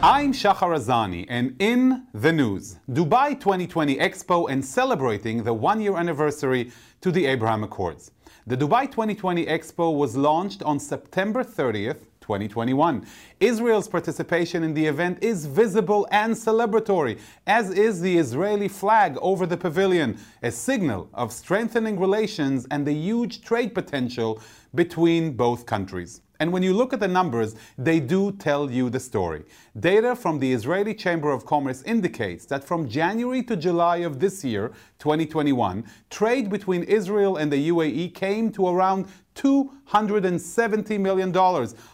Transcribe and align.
I'm 0.00 0.32
Shahar 0.32 0.76
Azani, 0.76 1.26
and 1.28 1.56
in 1.58 2.06
the 2.14 2.32
news, 2.32 2.76
Dubai 2.88 3.30
2020 3.30 3.96
Expo 3.96 4.48
and 4.48 4.64
celebrating 4.64 5.42
the 5.42 5.52
one 5.52 5.80
year 5.80 5.96
anniversary 5.96 6.70
to 7.00 7.10
the 7.10 7.26
Abraham 7.26 7.64
Accords. 7.64 8.12
The 8.46 8.56
Dubai 8.56 8.88
2020 8.88 9.46
Expo 9.46 9.92
was 9.92 10.16
launched 10.16 10.62
on 10.62 10.78
September 10.78 11.42
30th, 11.42 12.02
2021. 12.20 13.04
Israel's 13.40 13.88
participation 13.88 14.62
in 14.62 14.72
the 14.72 14.86
event 14.86 15.18
is 15.20 15.46
visible 15.46 16.06
and 16.12 16.32
celebratory, 16.32 17.18
as 17.48 17.70
is 17.70 18.00
the 18.00 18.18
Israeli 18.18 18.68
flag 18.68 19.18
over 19.20 19.46
the 19.46 19.56
pavilion, 19.56 20.16
a 20.44 20.52
signal 20.52 21.10
of 21.12 21.32
strengthening 21.32 21.98
relations 21.98 22.68
and 22.70 22.86
the 22.86 22.92
huge 22.92 23.42
trade 23.42 23.74
potential 23.74 24.40
between 24.76 25.32
both 25.32 25.66
countries. 25.66 26.20
And 26.40 26.52
when 26.52 26.62
you 26.62 26.72
look 26.72 26.92
at 26.92 27.00
the 27.00 27.08
numbers, 27.08 27.56
they 27.76 27.98
do 27.98 28.30
tell 28.30 28.70
you 28.70 28.90
the 28.90 29.00
story. 29.00 29.42
Data 29.80 30.14
from 30.14 30.38
the 30.38 30.52
Israeli 30.52 30.94
Chamber 30.94 31.32
of 31.32 31.44
Commerce 31.44 31.82
indicates 31.82 32.46
that 32.46 32.62
from 32.62 32.88
January 32.88 33.42
to 33.42 33.56
July 33.56 33.98
of 33.98 34.20
this 34.20 34.44
year, 34.44 34.68
2021, 35.00 35.84
trade 36.10 36.48
between 36.48 36.84
Israel 36.84 37.36
and 37.36 37.52
the 37.52 37.70
UAE 37.70 38.14
came 38.14 38.52
to 38.52 38.68
around 38.68 39.06
$270 39.34 41.00
million, 41.00 41.36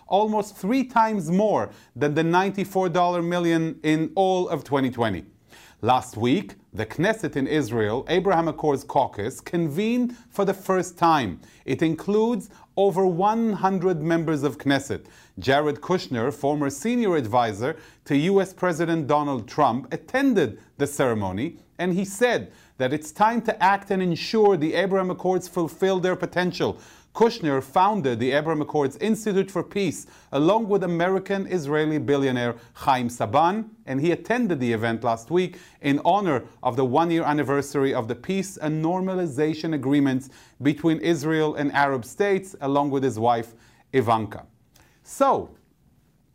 almost 0.07 0.57
three 0.57 0.85
times 0.85 1.31
more 1.31 1.71
than 1.97 2.13
the 2.15 2.25
94 2.25 3.23
million 3.23 3.81
in 3.83 4.13
all 4.15 4.49
of 4.51 4.63
2020. 4.63 5.25
Last 5.85 6.17
week, 6.17 6.55
the 6.73 6.87
Knesset 6.87 7.37
in 7.37 7.47
Israel, 7.47 8.07
Abraham 8.09 8.49
Accords 8.49 8.85
Caucus, 8.85 9.41
convened 9.43 10.17
for 10.31 10.47
the 10.47 10.55
first 10.55 10.97
time. 10.97 11.41
It 11.67 11.83
includes 11.83 12.49
over 12.77 13.07
100 13.07 14.03
members 14.03 14.43
of 14.43 14.59
Knesset. 14.59 15.05
Jared 15.39 15.81
Kushner, 15.81 16.33
former 16.33 16.71
senior 16.71 17.17
advisor 17.17 17.77
to 18.05 18.17
US 18.17 18.53
President 18.53 19.07
Donald 19.07 19.49
Trump, 19.49 19.93
attended 19.93 20.59
the 20.79 20.87
ceremony 20.87 21.59
and 21.79 21.93
he 21.93 22.05
said 22.05 22.53
that 22.79 22.93
it's 22.93 23.13
time 23.13 23.41
to 23.43 23.63
act 23.63 23.91
and 23.91 24.03
ensure 24.03 24.57
the 24.57 24.75
Abraham 24.75 25.11
Accords 25.11 25.49
fulfill 25.49 26.01
their 26.01 26.17
potential. 26.17 26.79
Kushner 27.15 27.63
founded 27.63 28.19
the 28.19 28.33
Abraham 28.33 28.61
Accords 28.61 28.97
Institute 28.97 29.49
for 29.49 29.63
Peace 29.63 30.05
along 30.33 30.69
with 30.69 30.83
American 30.83 31.47
Israeli 31.47 31.99
billionaire 31.99 32.57
Chaim 32.73 33.09
Saban, 33.09 33.69
and 33.87 34.01
he 34.01 34.11
attended 34.11 34.59
the 34.59 34.73
event 34.73 35.05
last 35.05 35.31
week 35.31 35.59
in 35.81 36.01
honor 36.05 36.43
of 36.65 36.75
the 36.75 36.85
one 36.85 37.13
year 37.13 37.23
anniversary 37.23 37.95
of 37.95 38.09
the 38.09 38.17
peace 38.17 38.57
and 38.57 38.85
normalization 38.85 39.75
agreements 39.75 40.29
between 40.61 40.99
Israel 40.99 41.55
and 41.55 41.71
Arab 41.73 42.05
states, 42.05 42.57
along 42.61 42.91
with 42.91 43.05
his 43.05 43.17
wife 43.17 43.55
Ivanka. 43.93 44.45
So, 45.05 45.51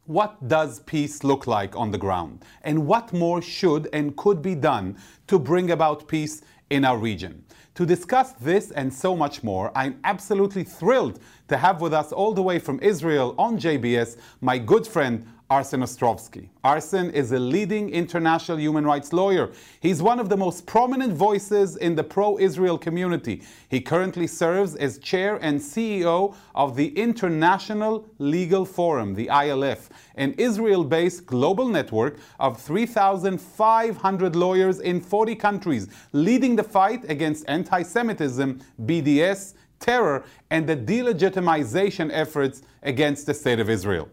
what 0.09 0.47
does 0.47 0.79
peace 0.79 1.23
look 1.23 1.45
like 1.45 1.75
on 1.75 1.91
the 1.91 1.97
ground? 1.97 2.43
And 2.63 2.87
what 2.87 3.13
more 3.13 3.43
should 3.43 3.87
and 3.93 4.17
could 4.17 4.41
be 4.41 4.55
done 4.55 4.97
to 5.27 5.37
bring 5.37 5.69
about 5.69 6.07
peace 6.07 6.41
in 6.71 6.83
our 6.83 6.97
region? 6.97 7.43
To 7.75 7.85
discuss 7.85 8.31
this 8.31 8.71
and 8.71 8.91
so 8.91 9.15
much 9.15 9.43
more, 9.43 9.71
I'm 9.75 9.99
absolutely 10.03 10.63
thrilled 10.63 11.19
to 11.47 11.57
have 11.57 11.79
with 11.79 11.93
us 11.93 12.11
all 12.11 12.33
the 12.33 12.41
way 12.41 12.57
from 12.57 12.79
Israel 12.79 13.35
on 13.37 13.59
JBS 13.59 14.17
my 14.41 14.57
good 14.57 14.87
friend 14.87 15.27
Arsen 15.49 15.81
Ostrovsky. 15.81 16.49
Arsen 16.63 17.11
is 17.11 17.31
a 17.31 17.39
leading 17.39 17.89
international 17.89 18.59
human 18.59 18.85
rights 18.85 19.11
lawyer. 19.11 19.49
He's 19.79 19.99
one 19.99 20.19
of 20.19 20.29
the 20.29 20.37
most 20.37 20.67
prominent 20.67 21.13
voices 21.13 21.75
in 21.75 21.95
the 21.95 22.03
pro 22.03 22.37
Israel 22.37 22.77
community. 22.77 23.41
He 23.67 23.81
currently 23.81 24.27
serves 24.27 24.75
as 24.75 24.99
chair 24.99 25.39
and 25.41 25.59
CEO 25.59 26.35
of 26.53 26.75
the 26.75 26.89
International 26.89 28.07
Legal 28.19 28.63
Forum, 28.63 29.15
the 29.15 29.25
ILF, 29.25 29.89
an 30.13 30.33
Israel 30.33 30.83
based 30.83 31.25
global 31.25 31.67
network 31.67 32.19
of 32.39 32.61
3,500 32.61 34.35
lawyers 34.35 34.79
in 34.79 35.01
40 35.01 35.33
countries, 35.33 35.87
leading 36.11 36.57
the 36.57 36.63
fight 36.63 37.09
against 37.09 37.43
anti 37.47 37.81
Semitism, 37.81 38.61
BDS, 38.85 39.55
terror, 39.79 40.25
and 40.51 40.67
the 40.67 40.75
delegitimization 40.75 42.09
efforts 42.13 42.61
against 42.83 43.25
the 43.25 43.33
State 43.33 43.59
of 43.59 43.69
Israel. 43.69 44.09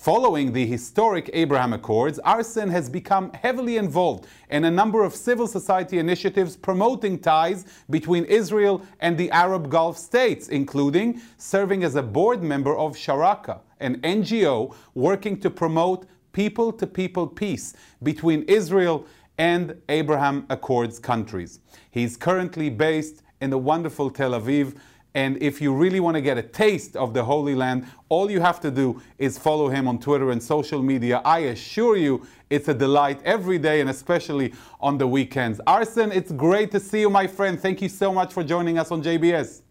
Following 0.00 0.54
the 0.54 0.64
historic 0.64 1.28
Abraham 1.34 1.74
Accords, 1.74 2.18
Arsen 2.24 2.70
has 2.70 2.88
become 2.88 3.30
heavily 3.34 3.76
involved 3.76 4.26
in 4.48 4.64
a 4.64 4.70
number 4.70 5.04
of 5.04 5.14
civil 5.14 5.46
society 5.46 5.98
initiatives 5.98 6.56
promoting 6.56 7.18
ties 7.18 7.66
between 7.90 8.24
Israel 8.24 8.80
and 9.00 9.18
the 9.18 9.30
Arab 9.30 9.68
Gulf 9.68 9.98
states, 9.98 10.48
including 10.48 11.20
serving 11.36 11.84
as 11.84 11.96
a 11.96 12.02
board 12.02 12.42
member 12.42 12.74
of 12.74 12.96
Sharaka, 12.96 13.60
an 13.80 14.00
NGO 14.00 14.74
working 14.94 15.38
to 15.40 15.50
promote 15.50 16.06
people 16.32 16.72
to 16.72 16.86
people 16.86 17.26
peace 17.26 17.74
between 18.02 18.44
Israel 18.44 19.04
and 19.36 19.82
Abraham 19.90 20.46
Accords 20.48 20.98
countries. 20.98 21.60
He's 21.90 22.16
currently 22.16 22.70
based 22.70 23.20
in 23.42 23.50
the 23.50 23.58
wonderful 23.58 24.08
Tel 24.08 24.30
Aviv. 24.30 24.78
And 25.14 25.42
if 25.42 25.60
you 25.60 25.74
really 25.74 26.00
want 26.00 26.14
to 26.16 26.20
get 26.20 26.38
a 26.38 26.42
taste 26.42 26.96
of 26.96 27.14
the 27.14 27.24
Holy 27.24 27.54
Land, 27.54 27.86
all 28.08 28.30
you 28.30 28.40
have 28.40 28.60
to 28.60 28.70
do 28.70 29.02
is 29.18 29.38
follow 29.38 29.68
him 29.68 29.88
on 29.88 29.98
Twitter 29.98 30.30
and 30.30 30.42
social 30.42 30.82
media. 30.82 31.20
I 31.24 31.40
assure 31.40 31.96
you, 31.96 32.26
it's 32.48 32.68
a 32.68 32.74
delight 32.74 33.20
every 33.24 33.58
day 33.58 33.80
and 33.80 33.90
especially 33.90 34.54
on 34.80 34.98
the 34.98 35.06
weekends. 35.06 35.60
Arsen, 35.66 36.14
it's 36.14 36.32
great 36.32 36.70
to 36.72 36.80
see 36.80 37.00
you, 37.00 37.10
my 37.10 37.26
friend. 37.26 37.60
Thank 37.60 37.82
you 37.82 37.88
so 37.88 38.12
much 38.12 38.32
for 38.32 38.44
joining 38.44 38.78
us 38.78 38.90
on 38.90 39.02
JBS. 39.02 39.62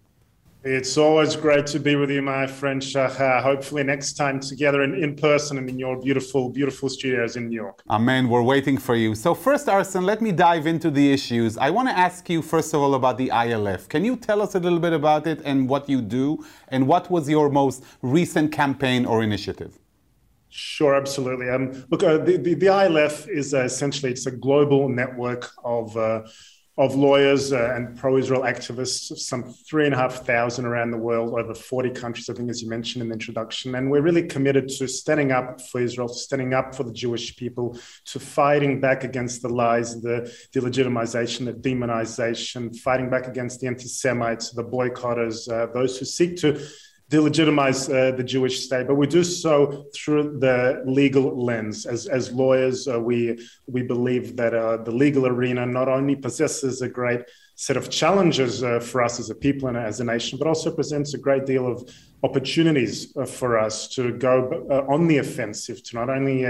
It's 0.61 0.97
always 0.97 1.37
great 1.37 1.65
to 1.67 1.79
be 1.79 1.95
with 1.95 2.11
you, 2.11 2.21
my 2.21 2.45
friend 2.45 2.83
Shahar. 2.83 3.41
Hopefully, 3.41 3.81
next 3.81 4.13
time 4.17 4.41
together 4.41 4.81
in, 4.81 4.93
in 4.93 5.15
person 5.15 5.57
and 5.57 5.69
in 5.69 5.79
your 5.79 5.97
beautiful, 6.01 6.49
beautiful 6.49 6.89
studios 6.89 7.37
in 7.37 7.47
New 7.47 7.55
York. 7.55 7.81
Amen. 7.89 8.27
We're 8.27 8.41
waiting 8.41 8.77
for 8.77 8.95
you. 8.95 9.15
So, 9.15 9.33
first, 9.33 9.67
Arsen, 9.67 10.03
let 10.03 10.21
me 10.21 10.33
dive 10.33 10.67
into 10.67 10.91
the 10.91 11.13
issues. 11.13 11.57
I 11.57 11.69
want 11.69 11.87
to 11.87 11.97
ask 11.97 12.29
you, 12.29 12.41
first 12.41 12.73
of 12.73 12.81
all, 12.81 12.95
about 12.95 13.17
the 13.17 13.29
ILF. 13.29 13.87
Can 13.87 14.03
you 14.03 14.17
tell 14.17 14.41
us 14.41 14.53
a 14.53 14.59
little 14.59 14.79
bit 14.79 14.91
about 14.91 15.27
it 15.27 15.39
and 15.45 15.69
what 15.69 15.87
you 15.87 16.01
do? 16.01 16.45
And 16.67 16.87
what 16.87 17.09
was 17.09 17.29
your 17.29 17.49
most 17.49 17.85
recent 18.01 18.51
campaign 18.51 19.05
or 19.05 19.23
initiative? 19.23 19.79
Sure, 20.49 20.93
absolutely. 20.93 21.49
Um, 21.49 21.85
look, 21.89 22.03
uh, 22.03 22.17
the, 22.17 22.35
the, 22.35 22.55
the, 22.55 22.65
ILF 22.65 23.29
is 23.29 23.53
uh, 23.53 23.63
essentially 23.63 24.11
it's 24.11 24.25
a 24.25 24.31
global 24.31 24.89
network 24.89 25.51
of 25.63 25.95
uh, 25.95 26.23
of 26.79 26.95
lawyers 26.95 27.51
uh, 27.51 27.73
and 27.75 27.97
pro-Israel 27.97 28.43
activists, 28.43 29.15
some 29.17 29.43
three 29.43 29.85
and 29.85 29.93
a 29.93 29.97
half 29.97 30.25
thousand 30.25 30.65
around 30.65 30.91
the 30.91 30.97
world, 30.97 31.37
over 31.37 31.53
40 31.53 31.89
countries, 31.89 32.29
I 32.29 32.33
think, 32.33 32.49
as 32.49 32.61
you 32.61 32.69
mentioned 32.69 33.01
in 33.01 33.09
the 33.09 33.13
introduction. 33.13 33.75
And 33.75 33.91
we're 33.91 34.01
really 34.01 34.23
committed 34.23 34.69
to 34.69 34.87
standing 34.87 35.33
up 35.33 35.59
for 35.59 35.81
Israel, 35.81 36.07
standing 36.07 36.53
up 36.53 36.73
for 36.73 36.83
the 36.83 36.93
Jewish 36.93 37.35
people, 37.35 37.77
to 38.05 38.19
fighting 38.19 38.79
back 38.79 39.03
against 39.03 39.41
the 39.41 39.49
lies, 39.49 40.01
the 40.01 40.33
delegitimization, 40.55 41.45
the 41.47 41.53
demonization, 41.53 42.73
fighting 42.77 43.09
back 43.09 43.27
against 43.27 43.59
the 43.59 43.67
anti-Semites, 43.67 44.51
the 44.51 44.63
boycotters, 44.63 45.51
uh, 45.51 45.69
those 45.73 45.99
who 45.99 46.05
seek 46.05 46.37
to 46.37 46.65
delegitimize 47.09 47.89
uh, 47.89 48.15
the 48.15 48.23
Jewish 48.23 48.63
state, 48.63 48.87
but 48.87 48.95
we 48.95 49.07
do 49.07 49.23
so 49.23 49.85
through 49.95 50.39
the 50.39 50.83
legal 50.85 51.43
lens. 51.43 51.87
As, 51.87 52.05
as 52.05 52.31
lawyers, 52.31 52.87
uh, 52.87 52.99
we, 52.99 53.43
we 53.65 53.81
believe 53.81 54.35
that 54.37 54.53
uh, 54.53 54.77
the 54.77 54.91
legal 54.91 55.25
arena 55.25 55.65
not 55.65 55.89
only 55.89 56.15
possesses 56.15 56.83
a 56.83 56.89
great 56.89 57.21
set 57.55 57.75
of 57.75 57.89
challenges 57.89 58.63
uh, 58.63 58.79
for 58.79 59.03
us 59.03 59.19
as 59.19 59.31
a 59.31 59.35
people 59.35 59.67
and 59.67 59.77
as 59.77 59.99
a 59.99 60.03
nation, 60.03 60.37
but 60.37 60.47
also 60.47 60.73
presents 60.73 61.15
a 61.15 61.17
great 61.17 61.45
deal 61.45 61.67
of 61.67 61.89
opportunities 62.21 63.15
uh, 63.17 63.25
for 63.25 63.57
us 63.57 63.87
to 63.87 64.13
go 64.13 64.65
uh, 64.69 64.93
on 64.93 65.07
the 65.07 65.17
offensive, 65.17 65.81
to 65.83 65.95
not 65.95 66.09
only 66.09 66.45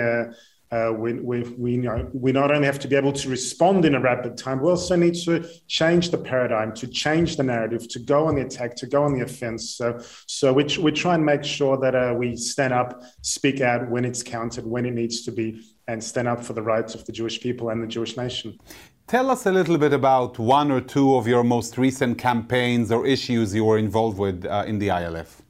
uh, 0.72 0.94
we, 0.96 1.14
we, 1.14 1.42
we, 1.58 1.78
know, 1.78 2.08
we 2.14 2.32
not 2.32 2.52
only 2.52 2.66
have 2.66 2.78
to 2.80 2.88
be 2.88 2.96
able 2.96 3.12
to 3.12 3.30
respond 3.30 3.86
in 3.86 3.96
a 3.96 4.00
rapid 4.00 4.38
time, 4.38 4.62
we 4.62 4.70
also 4.70 4.96
need 4.96 5.16
to 5.16 5.44
change 5.68 6.12
the 6.12 6.18
paradigm, 6.18 6.74
to 6.76 6.88
change 6.88 7.38
the 7.38 7.44
narrative, 7.44 7.88
to 7.88 8.00
go 8.00 8.28
on 8.28 8.36
the 8.36 8.42
attack, 8.42 8.76
to 8.76 8.86
go 8.86 9.04
on 9.04 9.14
the 9.14 9.24
offense. 9.24 9.72
So, 9.72 10.00
so 10.28 10.54
we, 10.54 10.66
we 10.80 10.92
try 10.92 11.16
and 11.16 11.26
make 11.26 11.44
sure 11.44 11.78
that 11.78 11.96
uh, 11.96 12.14
we 12.16 12.36
stand 12.36 12.74
up, 12.74 13.02
speak 13.22 13.62
out 13.62 13.90
when 13.90 14.06
it's 14.06 14.22
counted, 14.22 14.66
when 14.66 14.86
it 14.86 14.94
needs 14.94 15.24
to 15.24 15.32
be, 15.32 15.62
and 15.88 16.04
stand 16.04 16.28
up 16.28 16.44
for 16.44 16.54
the 16.54 16.62
rights 16.62 16.94
of 16.94 17.04
the 17.06 17.12
Jewish 17.12 17.42
people 17.42 17.70
and 17.70 17.82
the 17.82 17.88
Jewish 17.88 18.16
nation. 18.16 18.60
Tell 19.08 19.32
us 19.32 19.48
a 19.48 19.52
little 19.52 19.80
bit 19.80 19.92
about 19.92 20.38
one 20.38 20.70
or 20.70 20.82
two 20.82 21.16
of 21.16 21.28
your 21.28 21.44
most 21.44 21.80
recent 21.80 22.20
campaigns 22.20 22.92
or 22.92 23.08
issues 23.08 23.56
you 23.56 23.66
were 23.66 23.80
involved 23.80 24.20
with 24.20 24.46
uh, 24.46 24.66
in 24.68 24.78
the 24.78 24.90
ILF. 24.90 25.42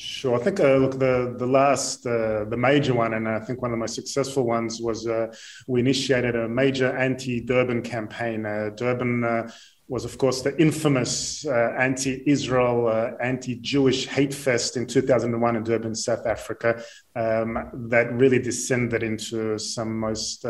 Sure. 0.00 0.34
I 0.34 0.42
think 0.42 0.60
uh, 0.60 0.76
look 0.76 0.98
the 0.98 1.34
the 1.36 1.46
last 1.46 2.06
uh, 2.06 2.44
the 2.44 2.56
major 2.56 2.94
one, 2.94 3.12
and 3.12 3.28
I 3.28 3.38
think 3.38 3.60
one 3.60 3.70
of 3.70 3.76
the 3.76 3.80
most 3.80 3.94
successful 3.94 4.46
ones 4.46 4.80
was 4.80 5.06
uh, 5.06 5.26
we 5.66 5.80
initiated 5.80 6.34
a 6.36 6.48
major 6.48 6.96
anti-Durban 6.96 7.82
campaign. 7.82 8.46
Uh, 8.46 8.70
Durban 8.74 9.24
uh, 9.24 9.50
was, 9.88 10.06
of 10.06 10.16
course, 10.16 10.40
the 10.40 10.58
infamous 10.58 11.44
uh, 11.44 11.74
anti-Israel, 11.76 13.16
anti-Jewish 13.20 14.06
hate 14.06 14.32
fest 14.32 14.76
in 14.76 14.86
2001 14.86 15.56
in 15.56 15.64
Durban, 15.64 15.94
South 15.96 16.24
Africa, 16.26 16.80
um, 17.16 17.88
that 17.90 18.10
really 18.12 18.38
descended 18.38 19.02
into 19.02 19.58
some 19.58 19.98
most 19.98 20.46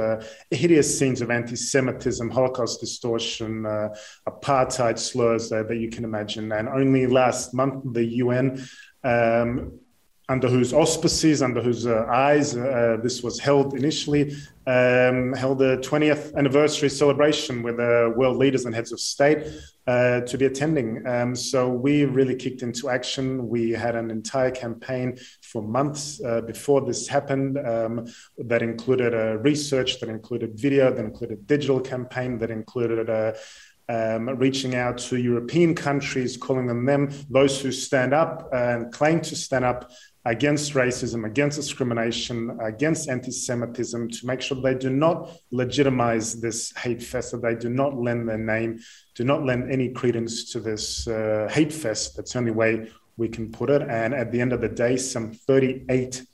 hideous 0.51 0.99
scenes 0.99 1.23
of 1.23 1.31
anti-Semitism, 1.31 2.29
Holocaust 2.29 2.81
distortion, 2.81 3.63
apartheid 4.29 4.99
slurs 4.99 5.49
that 5.49 5.75
you 5.75 5.89
can 5.89 6.05
imagine. 6.05 6.53
And 6.53 6.69
only 6.69 7.07
last 7.07 7.55
month, 7.55 7.95
the 7.95 8.05
UN 8.05 8.63
um, 9.05 9.81
under 10.31 10.49
whose 10.49 10.73
auspices, 10.73 11.43
under 11.43 11.61
whose 11.61 11.89
uh, 11.89 12.07
eyes 12.09 12.57
uh, 12.57 12.97
this 13.03 13.21
was 13.21 13.41
held 13.41 13.75
initially, 13.75 14.31
um, 14.65 15.33
held 15.33 15.61
a 15.61 15.77
20th 15.79 16.37
anniversary 16.37 16.89
celebration 16.89 17.65
with 17.65 17.81
uh, 17.81 18.11
world 18.15 18.37
leaders 18.37 18.65
and 18.65 18.73
heads 18.73 18.93
of 18.93 19.01
state 19.01 19.45
uh, 19.89 20.21
to 20.21 20.39
be 20.39 20.45
attending. 20.45 21.05
Um, 21.05 21.35
so 21.35 21.69
we 21.69 22.05
really 22.05 22.37
kicked 22.37 22.63
into 22.63 22.91
action. 22.91 23.49
We 23.49 23.71
had 23.71 23.97
an 23.97 24.09
entire 24.09 24.53
campaign 24.53 25.19
for 25.43 25.63
months 25.63 26.23
uh, 26.25 26.43
before 26.43 26.83
this 26.83 27.09
happened 27.09 27.59
um, 27.59 28.07
that 28.39 28.63
included 28.63 29.13
a 29.15 29.39
research, 29.39 29.99
that 29.99 30.09
included 30.09 30.57
video, 30.57 30.93
that 30.95 31.05
included 31.05 31.49
digital 31.49 31.81
campaign, 31.81 32.39
that 32.39 32.53
included 32.53 33.11
um, 33.91 34.29
reaching 34.39 34.77
out 34.77 34.99
to 34.99 35.17
European 35.17 35.75
countries, 35.75 36.37
calling 36.37 36.71
on 36.71 36.85
them, 36.85 37.11
those 37.29 37.61
who 37.61 37.73
stand 37.73 38.15
up 38.15 38.49
and 38.53 38.93
claim 38.93 39.21
to 39.23 39.35
stand 39.35 39.65
up 39.65 39.91
against 40.25 40.75
racism, 40.75 41.27
against 41.27 41.57
discrimination, 41.59 42.57
against 42.61 43.09
anti 43.09 43.33
Semitism, 43.33 44.11
to 44.11 44.27
make 44.27 44.41
sure 44.41 44.61
they 44.61 44.75
do 44.75 44.91
not 44.91 45.31
legitimize 45.51 46.41
this 46.41 46.73
hate 46.77 47.03
fest, 47.03 47.33
that 47.33 47.43
they 47.43 47.57
do 47.57 47.69
not 47.69 47.97
lend 47.97 48.29
their 48.29 48.39
name, 48.39 48.79
do 49.15 49.25
not 49.25 49.45
lend 49.45 49.73
any 49.73 49.89
credence 49.89 50.53
to 50.53 50.61
this 50.61 51.09
uh, 51.09 51.49
hate 51.51 51.73
fest. 51.73 52.17
That's 52.17 52.35
the 52.35 52.39
only 52.39 52.53
way 52.53 52.91
we 53.17 53.29
can 53.29 53.51
put 53.51 53.71
it. 53.71 53.83
And 53.83 54.15
at 54.15 54.31
the 54.31 54.41
end 54.41 54.53
of 54.53 54.61
the 54.61 54.69
day, 54.69 54.97
some 54.97 55.33
38 55.33 56.25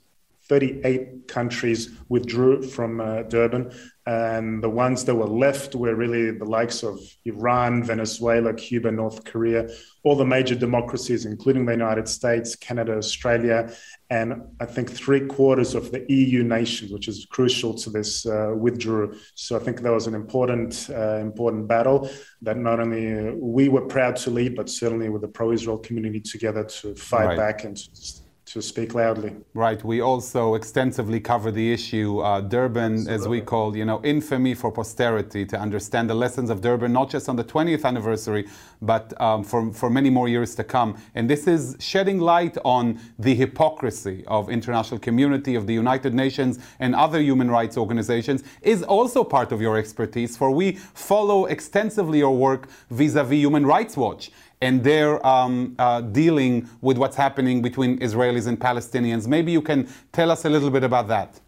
38 0.49 1.27
countries 1.27 1.89
withdrew 2.07 2.61
from 2.61 3.01
uh, 3.01 3.23
Durban. 3.23 3.71
And 4.07 4.63
the 4.63 4.69
ones 4.69 5.03
that 5.03 5.15
were 5.15 5.27
left 5.27 5.75
were 5.75 5.93
really 5.93 6.31
the 6.31 6.45
likes 6.45 6.81
of 6.81 6.97
Iran, 7.25 7.83
Venezuela, 7.83 8.53
Cuba, 8.53 8.89
North 8.89 9.25
Korea, 9.25 9.67
all 10.05 10.15
the 10.15 10.25
major 10.25 10.55
democracies, 10.55 11.25
including 11.25 11.65
the 11.65 11.73
United 11.73 12.07
States, 12.07 12.55
Canada, 12.55 12.95
Australia, 12.95 13.69
and 14.09 14.43
I 14.61 14.65
think 14.65 14.89
three 14.89 15.27
quarters 15.27 15.75
of 15.75 15.91
the 15.91 16.05
EU 16.07 16.41
nations, 16.43 16.93
which 16.93 17.09
is 17.09 17.27
crucial 17.29 17.73
to 17.73 17.89
this, 17.89 18.25
uh, 18.25 18.53
withdrew. 18.55 19.13
So 19.35 19.57
I 19.57 19.59
think 19.59 19.81
that 19.81 19.91
was 19.91 20.07
an 20.07 20.15
important, 20.15 20.89
uh, 20.89 21.17
important 21.17 21.67
battle 21.67 22.09
that 22.43 22.55
not 22.55 22.79
only 22.79 23.33
we 23.35 23.67
were 23.67 23.87
proud 23.87 24.15
to 24.23 24.29
lead, 24.29 24.55
but 24.55 24.69
certainly 24.69 25.09
with 25.09 25.21
the 25.21 25.27
pro-Israel 25.27 25.79
community 25.79 26.21
together 26.21 26.63
to 26.63 26.95
fight 26.95 27.25
right. 27.25 27.37
back 27.37 27.65
and 27.65 27.75
to 27.75 28.26
to 28.47 28.61
speak 28.61 28.93
loudly. 28.95 29.35
Right. 29.53 29.83
We 29.83 29.99
also 29.99 30.55
extensively 30.55 31.19
cover 31.19 31.51
the 31.51 31.73
issue, 31.73 32.19
uh, 32.19 32.39
Durban, 32.39 32.93
Absolutely. 32.93 33.13
as 33.13 33.27
we 33.27 33.41
call, 33.41 33.75
you 33.75 33.83
know, 33.83 34.01
infamy 34.03 34.53
for 34.53 34.71
posterity, 34.71 35.45
to 35.47 35.59
understand 35.59 36.09
the 36.09 36.13
lessons 36.13 36.49
of 36.49 36.61
Durban, 36.61 36.93
not 36.93 37.09
just 37.09 37.27
on 37.27 37.35
the 37.35 37.43
20th 37.43 37.83
anniversary, 37.83 38.47
but 38.81 39.19
um, 39.21 39.43
for, 39.43 39.73
for 39.73 39.89
many 39.89 40.09
more 40.09 40.29
years 40.29 40.55
to 40.55 40.63
come. 40.63 40.97
And 41.13 41.29
this 41.29 41.45
is 41.45 41.75
shedding 41.79 42.19
light 42.19 42.57
on 42.63 42.99
the 43.19 43.35
hypocrisy 43.35 44.23
of 44.27 44.49
international 44.49 45.01
community, 45.01 45.55
of 45.55 45.67
the 45.67 45.73
United 45.73 46.13
Nations 46.13 46.59
and 46.79 46.95
other 46.95 47.19
human 47.19 47.51
rights 47.51 47.77
organizations, 47.77 48.45
is 48.61 48.81
also 48.81 49.25
part 49.25 49.51
of 49.51 49.61
your 49.61 49.77
expertise, 49.77 50.37
for 50.37 50.51
we 50.51 50.73
follow 50.93 51.45
extensively 51.45 52.19
your 52.19 52.35
work 52.35 52.69
vis-a-vis 52.89 53.37
-vis 53.37 53.41
Human 53.47 53.65
Rights 53.65 53.97
Watch 53.97 54.31
and 54.61 54.83
they're 54.83 55.25
um, 55.25 55.75
uh, 55.79 56.01
dealing 56.01 56.67
with 56.81 56.97
what's 56.97 57.15
happening 57.15 57.61
between 57.61 57.99
Israelis 57.99 58.47
and 58.47 58.59
Palestinians. 58.59 59.27
Maybe 59.27 59.51
you 59.51 59.61
can 59.61 59.87
tell 60.11 60.31
us 60.31 60.45
a 60.45 60.49
little 60.49 60.69
bit 60.71 60.83
about 60.83 61.07
that. 61.09 61.39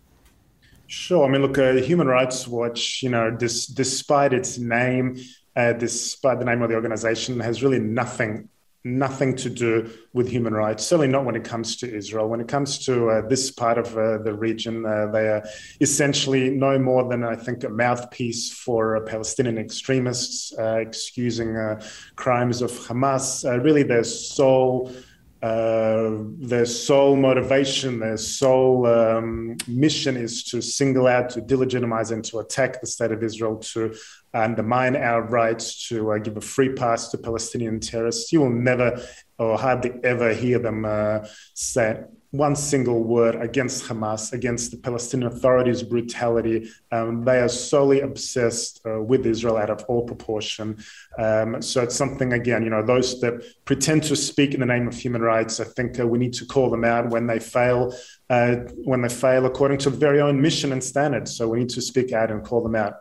Sure. 0.87 1.25
I 1.25 1.29
mean, 1.29 1.41
look, 1.41 1.57
uh, 1.57 1.73
Human 1.73 2.07
Rights 2.07 2.47
Watch, 2.47 3.03
you 3.03 3.09
know, 3.09 3.29
dis- 3.29 3.67
despite 3.67 4.33
its 4.33 4.57
name, 4.57 5.17
uh, 5.55 5.73
despite 5.73 6.39
the 6.39 6.45
name 6.45 6.61
of 6.61 6.69
the 6.69 6.75
organization, 6.75 7.39
has 7.39 7.61
really 7.61 7.79
nothing 7.79 8.49
nothing 8.83 9.35
to 9.35 9.49
do 9.49 9.89
with 10.13 10.29
human 10.29 10.53
rights, 10.53 10.85
certainly 10.85 11.07
not 11.07 11.25
when 11.25 11.35
it 11.35 11.43
comes 11.43 11.75
to 11.77 11.93
Israel. 11.93 12.29
When 12.29 12.39
it 12.39 12.47
comes 12.47 12.79
to 12.85 13.09
uh, 13.09 13.27
this 13.27 13.51
part 13.51 13.77
of 13.77 13.97
uh, 13.97 14.19
the 14.19 14.33
region, 14.33 14.85
uh, 14.85 15.07
they 15.11 15.27
are 15.27 15.43
essentially 15.81 16.49
no 16.49 16.79
more 16.79 17.07
than, 17.09 17.23
I 17.23 17.35
think, 17.35 17.63
a 17.63 17.69
mouthpiece 17.69 18.51
for 18.51 18.95
uh, 18.95 19.01
Palestinian 19.01 19.57
extremists, 19.57 20.57
uh, 20.57 20.77
excusing 20.77 21.57
uh, 21.57 21.81
crimes 22.15 22.61
of 22.61 22.71
Hamas. 22.71 23.43
really, 23.63 23.83
their 23.83 24.05
sole 24.05 24.91
uh, 25.41 26.17
their 26.37 26.65
sole 26.65 27.15
motivation, 27.15 27.99
their 27.99 28.17
sole 28.17 28.85
um, 28.85 29.57
mission 29.67 30.17
is 30.17 30.43
to 30.43 30.61
single 30.61 31.07
out, 31.07 31.29
to 31.29 31.41
delegitimize, 31.41 32.11
and 32.11 32.23
to 32.25 32.39
attack 32.39 32.81
the 32.81 32.87
state 32.87 33.11
of 33.11 33.23
Israel, 33.23 33.57
to 33.57 33.95
undermine 34.33 34.95
our 34.97 35.21
rights, 35.21 35.87
to 35.87 36.11
uh, 36.11 36.17
give 36.17 36.35
a 36.35 36.41
free 36.41 36.73
pass 36.73 37.09
to 37.09 37.17
Palestinian 37.17 37.79
terrorists. 37.79 38.33
You 38.33 38.41
will 38.41 38.49
never 38.49 39.01
or 39.37 39.57
hardly 39.57 39.93
ever 40.03 40.33
hear 40.33 40.59
them 40.59 40.83
uh, 40.83 41.25
say 41.53 42.01
one 42.31 42.55
single 42.55 43.03
word 43.03 43.35
against 43.35 43.85
Hamas, 43.85 44.33
against 44.33 44.69
the 44.71 44.77
Palestinian 44.77 45.31
Authority's 45.31 45.81
brutality. 45.81 46.69
Um, 46.91 47.23
they 47.25 47.39
are 47.39 47.49
solely 47.49 48.01
obsessed 48.01 48.81
uh, 48.85 49.01
with 49.01 49.25
Israel 49.25 49.57
out 49.57 49.71
of 49.71 49.83
all 49.87 50.05
proportion. 50.05 50.77
Um, 51.17 51.61
so 51.61 51.81
it's 51.81 51.95
something, 51.95 52.33
again, 52.33 52.63
you 52.63 52.69
know, 52.69 52.85
those 52.85 53.19
that 53.21 53.43
pretend 53.65 54.03
to 54.03 54.15
speak 54.15 54.53
in 54.53 54.59
the 54.59 54.65
name 54.65 54.87
of 54.87 54.95
human 54.95 55.23
rights, 55.23 55.59
I 55.59 55.63
think 55.63 55.99
uh, 55.99 56.05
we 56.05 56.19
need 56.19 56.33
to 56.33 56.45
call 56.45 56.69
them 56.69 56.83
out 56.83 57.09
when 57.09 57.25
they 57.25 57.39
fail, 57.39 57.95
uh, 58.29 58.57
when 58.83 59.01
they 59.01 59.09
fail 59.09 59.47
according 59.47 59.79
to 59.79 59.89
their 59.89 60.21
own 60.21 60.39
mission 60.39 60.71
and 60.71 60.83
standards. 60.83 61.35
So 61.35 61.47
we 61.47 61.59
need 61.59 61.69
to 61.69 61.81
speak 61.81 62.13
out 62.13 62.29
and 62.29 62.43
call 62.43 62.61
them 62.61 62.75
out. 62.75 62.93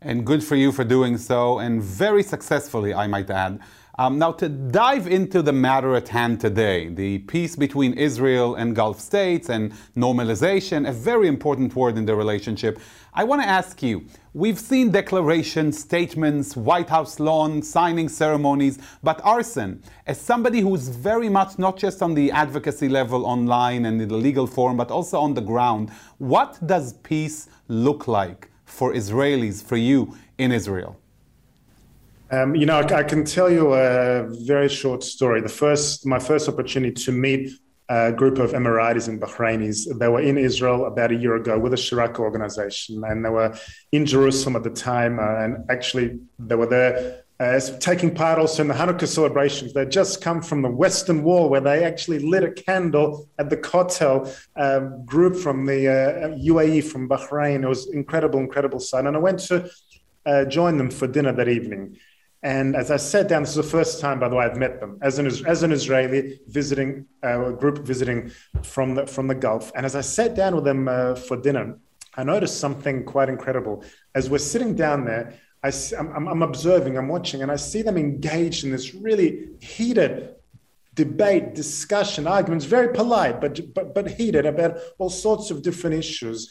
And 0.00 0.26
good 0.26 0.42
for 0.42 0.56
you 0.56 0.72
for 0.72 0.82
doing 0.82 1.16
so, 1.16 1.60
and 1.60 1.80
very 1.80 2.24
successfully, 2.24 2.92
I 2.92 3.06
might 3.06 3.30
add. 3.30 3.60
Um, 3.98 4.18
now, 4.18 4.32
to 4.32 4.48
dive 4.48 5.06
into 5.06 5.42
the 5.42 5.52
matter 5.52 5.94
at 5.94 6.08
hand 6.08 6.40
today, 6.40 6.88
the 6.88 7.18
peace 7.18 7.54
between 7.54 7.92
Israel 7.92 8.54
and 8.54 8.74
Gulf 8.74 8.98
states 8.98 9.50
and 9.50 9.70
normalization, 9.94 10.88
a 10.88 10.92
very 10.92 11.28
important 11.28 11.76
word 11.76 11.98
in 11.98 12.06
the 12.06 12.16
relationship, 12.16 12.78
I 13.12 13.24
want 13.24 13.42
to 13.42 13.48
ask 13.48 13.82
you 13.82 14.06
we've 14.32 14.58
seen 14.58 14.90
declarations, 14.90 15.78
statements, 15.78 16.56
White 16.56 16.88
House 16.88 17.20
lawn, 17.20 17.60
signing 17.60 18.08
ceremonies, 18.08 18.78
but 19.02 19.18
Arsen, 19.18 19.82
as 20.06 20.18
somebody 20.18 20.60
who's 20.60 20.88
very 20.88 21.28
much 21.28 21.58
not 21.58 21.76
just 21.76 22.00
on 22.00 22.14
the 22.14 22.30
advocacy 22.30 22.88
level 22.88 23.26
online 23.26 23.84
and 23.84 24.00
in 24.00 24.08
the 24.08 24.16
legal 24.16 24.46
forum, 24.46 24.78
but 24.78 24.90
also 24.90 25.20
on 25.20 25.34
the 25.34 25.42
ground, 25.42 25.90
what 26.16 26.66
does 26.66 26.94
peace 26.94 27.50
look 27.68 28.08
like 28.08 28.48
for 28.64 28.94
Israelis, 28.94 29.62
for 29.62 29.76
you 29.76 30.16
in 30.38 30.50
Israel? 30.50 31.01
Um, 32.32 32.54
you 32.54 32.64
know, 32.64 32.78
I, 32.78 33.00
I, 33.00 33.02
can 33.02 33.24
tell 33.24 33.50
you 33.50 33.74
a 33.74 34.26
very 34.46 34.70
short 34.70 35.04
story. 35.04 35.42
The 35.42 35.50
first, 35.50 36.06
my 36.06 36.18
first 36.18 36.48
opportunity 36.48 36.94
to 37.04 37.12
meet 37.12 37.50
a 37.90 38.10
group 38.10 38.38
of 38.38 38.52
Emiratis 38.52 39.06
and 39.08 39.20
Bahrainis. 39.20 39.98
They 39.98 40.08
were 40.08 40.22
in 40.22 40.38
Israel 40.38 40.86
about 40.86 41.12
a 41.12 41.14
year 41.14 41.36
ago 41.36 41.58
with 41.58 41.74
a 41.74 41.76
Sharaka 41.76 42.20
organization, 42.20 43.04
and 43.04 43.22
they 43.22 43.28
were 43.28 43.54
in 43.92 44.06
Jerusalem 44.06 44.56
at 44.56 44.62
the 44.62 44.70
time. 44.70 45.18
Uh, 45.18 45.44
and 45.44 45.70
actually, 45.70 46.20
they 46.38 46.54
were 46.54 46.66
there 46.66 47.24
uh, 47.38 47.60
taking 47.80 48.14
part 48.14 48.38
also 48.38 48.62
in 48.62 48.68
the 48.68 48.74
Hanukkah 48.74 49.06
celebrations. 49.06 49.74
They'd 49.74 49.90
just 49.90 50.22
come 50.22 50.40
from 50.40 50.62
the 50.62 50.70
Western 50.70 51.22
Wall, 51.24 51.50
where 51.50 51.60
they 51.60 51.84
actually 51.84 52.20
lit 52.20 52.44
a 52.44 52.52
candle 52.52 53.28
at 53.38 53.50
the 53.50 53.58
Kotel 53.58 54.34
uh, 54.56 54.80
group 55.04 55.36
from 55.36 55.66
the 55.66 55.88
uh, 55.88 56.28
UAE, 56.38 56.84
from 56.84 57.10
Bahrain. 57.10 57.62
It 57.62 57.68
was 57.68 57.90
incredible, 57.90 58.40
incredible 58.40 58.80
sight. 58.80 59.04
And 59.04 59.16
I 59.16 59.20
went 59.20 59.40
to 59.40 59.68
uh, 60.24 60.46
join 60.46 60.78
them 60.78 60.90
for 60.90 61.06
dinner 61.06 61.32
that 61.32 61.48
evening. 61.48 61.98
And 62.42 62.74
as 62.74 62.90
I 62.90 62.96
sat 62.96 63.28
down, 63.28 63.42
this 63.42 63.50
is 63.50 63.56
the 63.56 63.62
first 63.62 64.00
time, 64.00 64.18
by 64.18 64.28
the 64.28 64.34
way, 64.34 64.44
I've 64.44 64.56
met 64.56 64.80
them 64.80 64.98
as 65.00 65.18
an, 65.18 65.26
as 65.46 65.62
an 65.62 65.70
Israeli 65.70 66.40
visiting 66.48 67.06
uh, 67.22 67.46
a 67.46 67.52
group 67.52 67.78
visiting 67.78 68.32
from 68.62 68.96
the, 68.96 69.06
from 69.06 69.28
the 69.28 69.34
Gulf. 69.34 69.70
And 69.76 69.86
as 69.86 69.94
I 69.94 70.00
sat 70.00 70.34
down 70.34 70.56
with 70.56 70.64
them 70.64 70.88
uh, 70.88 71.14
for 71.14 71.36
dinner, 71.36 71.78
I 72.14 72.24
noticed 72.24 72.58
something 72.58 73.04
quite 73.04 73.28
incredible. 73.28 73.84
As 74.14 74.28
we're 74.28 74.38
sitting 74.38 74.74
down 74.74 75.04
there, 75.04 75.34
I, 75.62 75.72
I'm, 75.96 76.26
I'm 76.26 76.42
observing, 76.42 76.98
I'm 76.98 77.08
watching, 77.08 77.42
and 77.42 77.50
I 77.50 77.56
see 77.56 77.82
them 77.82 77.96
engaged 77.96 78.64
in 78.64 78.72
this 78.72 78.92
really 78.92 79.50
heated 79.60 80.34
debate, 80.94 81.54
discussion, 81.54 82.26
arguments, 82.26 82.66
very 82.66 82.92
polite, 82.92 83.40
but, 83.40 83.72
but, 83.72 83.94
but 83.94 84.10
heated 84.10 84.44
about 84.44 84.78
all 84.98 85.08
sorts 85.08 85.50
of 85.50 85.62
different 85.62 85.96
issues. 85.96 86.50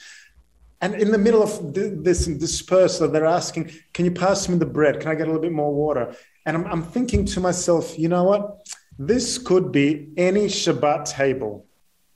And 0.82 0.96
in 0.96 1.12
the 1.12 1.18
middle 1.18 1.44
of 1.44 1.74
this 1.74 2.26
dispersal, 2.26 3.08
they're 3.08 3.26
asking, 3.26 3.72
Can 3.94 4.06
you 4.06 4.12
pass 4.12 4.50
me 4.50 4.58
the 4.58 4.66
bread? 4.66 5.00
Can 5.00 5.12
I 5.12 5.16
get 5.16 5.28
a 5.28 5.32
little 5.32 5.42
bit 5.42 5.52
more 5.52 5.74
water? 5.74 6.16
And 6.46 6.58
I'm, 6.58 6.66
I'm 6.66 6.84
thinking 6.84 7.24
to 7.26 7.40
myself, 7.40 7.98
you 7.98 8.10
know 8.10 8.24
what? 8.24 8.68
This 8.98 9.38
could 9.38 9.72
be 9.72 10.10
any 10.18 10.46
Shabbat 10.46 11.06
table 11.06 11.68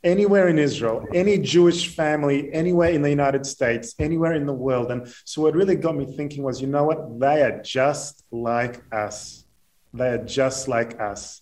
anywhere 0.05 0.47
in 0.47 0.59
Israel, 0.59 1.05
any 1.13 1.37
Jewish 1.39 1.93
family, 1.95 2.53
anywhere 2.53 2.91
in 2.91 3.01
the 3.01 3.09
United 3.09 3.45
States, 3.45 3.95
anywhere 3.99 4.33
in 4.33 4.45
the 4.45 4.53
world. 4.53 4.91
And 4.91 5.11
so 5.25 5.41
what 5.41 5.55
really 5.55 5.75
got 5.75 5.95
me 5.95 6.05
thinking 6.05 6.43
was, 6.43 6.61
you 6.61 6.67
know 6.67 6.85
what? 6.85 7.19
They 7.19 7.41
are 7.41 7.61
just 7.61 8.23
like 8.31 8.83
us. 8.93 9.45
They 9.93 10.09
are 10.09 10.23
just 10.23 10.67
like 10.67 10.99
us. 11.01 11.41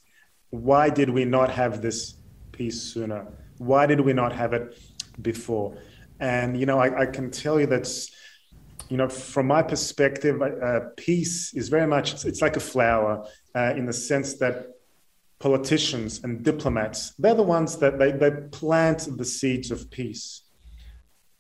Why 0.49 0.89
did 0.89 1.09
we 1.09 1.25
not 1.25 1.51
have 1.51 1.81
this 1.81 2.15
peace 2.53 2.81
sooner? 2.81 3.27
Why 3.57 3.85
did 3.85 3.99
we 3.99 4.13
not 4.13 4.31
have 4.31 4.53
it 4.53 4.79
before? 5.21 5.77
And, 6.23 6.57
you 6.57 6.65
know, 6.65 6.79
I, 6.79 7.01
I 7.01 7.05
can 7.05 7.29
tell 7.31 7.59
you 7.59 7.67
that, 7.67 7.85
you 8.87 8.95
know, 8.95 9.09
from 9.09 9.45
my 9.45 9.61
perspective, 9.61 10.41
uh, 10.41 10.79
peace 10.95 11.53
is 11.53 11.67
very 11.67 11.85
much, 11.85 12.13
it's, 12.13 12.23
it's 12.23 12.41
like 12.41 12.55
a 12.55 12.61
flower 12.61 13.27
uh, 13.53 13.73
in 13.75 13.85
the 13.85 13.91
sense 13.91 14.35
that 14.35 14.69
politicians 15.39 16.23
and 16.23 16.41
diplomats, 16.41 17.11
they're 17.19 17.35
the 17.35 17.43
ones 17.43 17.77
that 17.79 17.99
they, 17.99 18.13
they 18.13 18.31
plant 18.51 19.05
the 19.17 19.25
seeds 19.25 19.69
of 19.69 19.91
peace. 19.91 20.43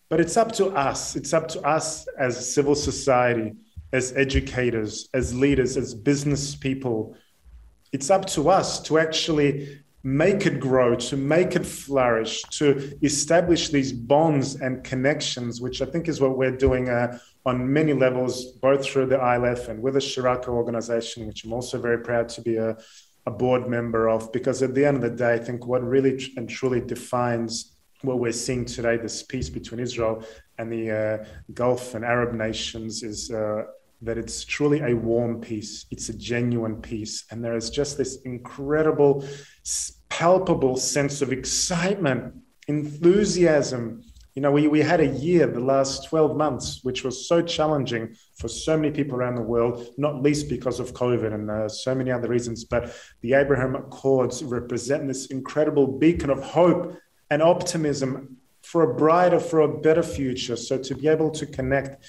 But 0.09 0.19
it's 0.19 0.35
up 0.35 0.51
to 0.53 0.65
us. 0.75 1.15
It's 1.15 1.31
up 1.31 1.47
to 1.49 1.61
us 1.61 2.05
as 2.19 2.53
civil 2.53 2.75
society, 2.75 3.53
as 3.93 4.11
educators, 4.17 5.07
as 5.13 5.33
leaders, 5.33 5.77
as 5.77 5.93
business 5.93 6.55
people. 6.55 7.15
It's 7.93 8.09
up 8.09 8.25
to 8.35 8.49
us 8.49 8.81
to 8.81 8.99
actually 8.99 9.79
make 10.03 10.45
it 10.45 10.59
grow, 10.59 10.95
to 10.95 11.15
make 11.15 11.55
it 11.55 11.65
flourish, 11.65 12.41
to 12.43 12.97
establish 13.01 13.69
these 13.69 13.93
bonds 13.93 14.55
and 14.55 14.83
connections, 14.83 15.61
which 15.61 15.81
I 15.81 15.85
think 15.85 16.09
is 16.09 16.19
what 16.19 16.37
we're 16.37 16.57
doing 16.57 16.89
uh, 16.89 17.17
on 17.45 17.71
many 17.71 17.93
levels, 17.93 18.51
both 18.53 18.85
through 18.85 19.07
the 19.07 19.17
ILF 19.17 19.69
and 19.69 19.81
with 19.81 19.93
the 19.93 20.01
Sharaka 20.01 20.49
organization, 20.49 21.25
which 21.25 21.45
I'm 21.45 21.53
also 21.53 21.79
very 21.79 21.99
proud 21.99 22.27
to 22.29 22.41
be 22.41 22.57
a, 22.57 22.77
a 23.25 23.31
board 23.31 23.69
member 23.69 24.09
of, 24.09 24.31
because 24.33 24.61
at 24.61 24.75
the 24.75 24.85
end 24.85 24.97
of 24.97 25.03
the 25.03 25.09
day, 25.09 25.33
I 25.35 25.39
think 25.39 25.65
what 25.65 25.81
really 25.83 26.33
and 26.35 26.49
truly 26.49 26.81
defines 26.81 27.77
what 28.01 28.19
we're 28.19 28.33
seeing 28.33 28.65
today, 28.65 28.97
this 28.97 29.23
peace 29.23 29.49
between 29.49 29.79
Israel 29.79 30.25
and 30.57 30.69
the 30.69 30.91
uh, 30.91 31.25
Gulf 31.53 31.95
and 31.95 32.03
Arab 32.03 32.33
nations, 32.33 33.03
is 33.03 33.31
uh, 33.31 33.63
that 34.03 34.17
it's 34.17 34.43
truly 34.43 34.81
a 34.81 34.93
warm 34.93 35.39
peace. 35.39 35.85
It's 35.91 36.09
a 36.09 36.17
genuine 36.17 36.81
peace. 36.81 37.25
And 37.31 37.43
there 37.43 37.55
is 37.55 37.69
just 37.69 37.97
this 37.97 38.21
incredible, 38.23 39.25
palpable 40.09 40.75
sense 40.77 41.21
of 41.21 41.31
excitement, 41.31 42.33
enthusiasm. 42.67 44.03
You 44.35 44.41
know, 44.41 44.51
we, 44.51 44.67
we 44.67 44.81
had 44.81 44.99
a 44.99 45.07
year, 45.07 45.47
the 45.47 45.59
last 45.59 46.09
12 46.09 46.35
months, 46.35 46.79
which 46.83 47.03
was 47.03 47.27
so 47.27 47.41
challenging 47.41 48.15
for 48.37 48.47
so 48.47 48.75
many 48.75 48.91
people 48.91 49.15
around 49.15 49.35
the 49.35 49.41
world, 49.41 49.87
not 49.97 50.21
least 50.21 50.49
because 50.49 50.79
of 50.79 50.93
COVID 50.93 51.33
and 51.33 51.49
uh, 51.49 51.69
so 51.69 51.93
many 51.95 52.11
other 52.11 52.27
reasons. 52.27 52.65
But 52.65 52.95
the 53.21 53.33
Abraham 53.33 53.75
Accords 53.75 54.43
represent 54.43 55.07
this 55.07 55.27
incredible 55.27 55.87
beacon 55.87 56.29
of 56.29 56.43
hope 56.43 56.97
and 57.29 57.41
optimism 57.41 58.37
for 58.63 58.83
a 58.83 58.95
brighter, 58.95 59.39
for 59.39 59.61
a 59.61 59.79
better 59.79 60.03
future. 60.03 60.55
So 60.55 60.77
to 60.77 60.95
be 60.95 61.07
able 61.07 61.29
to 61.31 61.45
connect 61.45 62.03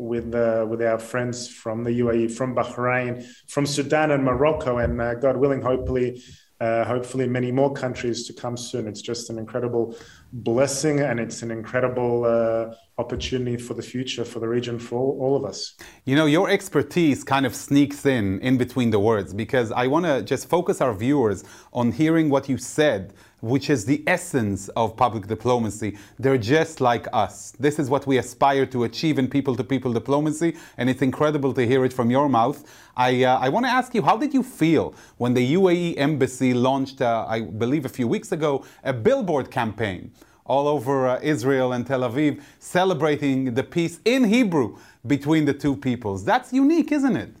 with 0.00 0.34
uh, 0.34 0.66
with 0.68 0.82
our 0.82 0.98
friends 0.98 1.46
from 1.46 1.84
the 1.84 1.90
UAE, 2.00 2.32
from 2.32 2.54
Bahrain, 2.56 3.24
from 3.48 3.66
Sudan 3.66 4.10
and 4.10 4.24
Morocco, 4.24 4.78
and 4.78 5.00
uh, 5.00 5.14
God 5.14 5.36
willing, 5.36 5.60
hopefully, 5.60 6.22
uh, 6.58 6.84
hopefully 6.84 7.28
many 7.28 7.52
more 7.52 7.72
countries 7.72 8.26
to 8.26 8.32
come 8.32 8.56
soon. 8.56 8.88
It's 8.88 9.02
just 9.02 9.28
an 9.28 9.38
incredible 9.38 9.94
blessing, 10.32 11.00
and 11.00 11.20
it's 11.20 11.42
an 11.42 11.50
incredible 11.50 12.24
uh, 12.24 12.74
opportunity 12.96 13.58
for 13.58 13.74
the 13.74 13.82
future 13.82 14.24
for 14.24 14.40
the 14.40 14.48
region 14.48 14.78
for 14.78 14.98
all, 14.98 15.18
all, 15.20 15.36
of 15.36 15.44
us. 15.44 15.74
You 16.06 16.16
know, 16.16 16.26
your 16.26 16.48
expertise 16.48 17.22
kind 17.22 17.44
of 17.44 17.54
sneaks 17.54 18.06
in 18.06 18.40
in 18.40 18.56
between 18.56 18.90
the 18.90 19.00
words 19.00 19.34
because 19.34 19.70
I 19.70 19.86
want 19.86 20.06
to 20.06 20.22
just 20.22 20.48
focus 20.48 20.80
our 20.80 20.94
viewers 20.94 21.44
on 21.74 21.92
hearing 21.92 22.30
what 22.30 22.48
you 22.48 22.56
said 22.56 23.12
which 23.40 23.70
is 23.70 23.84
the 23.84 24.02
essence 24.06 24.68
of 24.70 24.96
public 24.96 25.26
diplomacy. 25.26 25.96
They're 26.18 26.38
just 26.38 26.80
like 26.80 27.06
us. 27.12 27.52
This 27.58 27.78
is 27.78 27.88
what 27.90 28.06
we 28.06 28.18
aspire 28.18 28.66
to 28.66 28.84
achieve 28.84 29.18
in 29.18 29.28
people 29.28 29.56
to 29.56 29.64
people 29.64 29.92
diplomacy, 29.92 30.56
and 30.76 30.88
it's 30.90 31.02
incredible 31.02 31.52
to 31.54 31.66
hear 31.66 31.84
it 31.84 31.92
from 31.92 32.10
your 32.10 32.28
mouth. 32.28 32.64
I, 32.96 33.24
uh, 33.24 33.38
I 33.38 33.48
want 33.48 33.66
to 33.66 33.70
ask 33.70 33.94
you, 33.94 34.02
how 34.02 34.16
did 34.16 34.34
you 34.34 34.42
feel 34.42 34.94
when 35.18 35.34
the 35.34 35.54
UAE 35.54 35.98
embassy 35.98 36.52
launched, 36.54 37.00
uh, 37.00 37.26
I 37.28 37.40
believe 37.40 37.84
a 37.84 37.88
few 37.88 38.08
weeks 38.08 38.32
ago, 38.32 38.64
a 38.84 38.92
billboard 38.92 39.50
campaign? 39.50 40.12
all 40.46 40.66
over 40.66 41.06
uh, 41.06 41.20
Israel 41.22 41.74
and 41.74 41.86
Tel 41.86 42.00
Aviv, 42.00 42.42
celebrating 42.58 43.54
the 43.54 43.62
peace 43.62 44.00
in 44.04 44.24
Hebrew 44.24 44.76
between 45.06 45.44
the 45.44 45.54
two 45.54 45.76
peoples. 45.76 46.24
That's 46.24 46.52
unique, 46.52 46.90
isn't 46.90 47.14
it? 47.14 47.32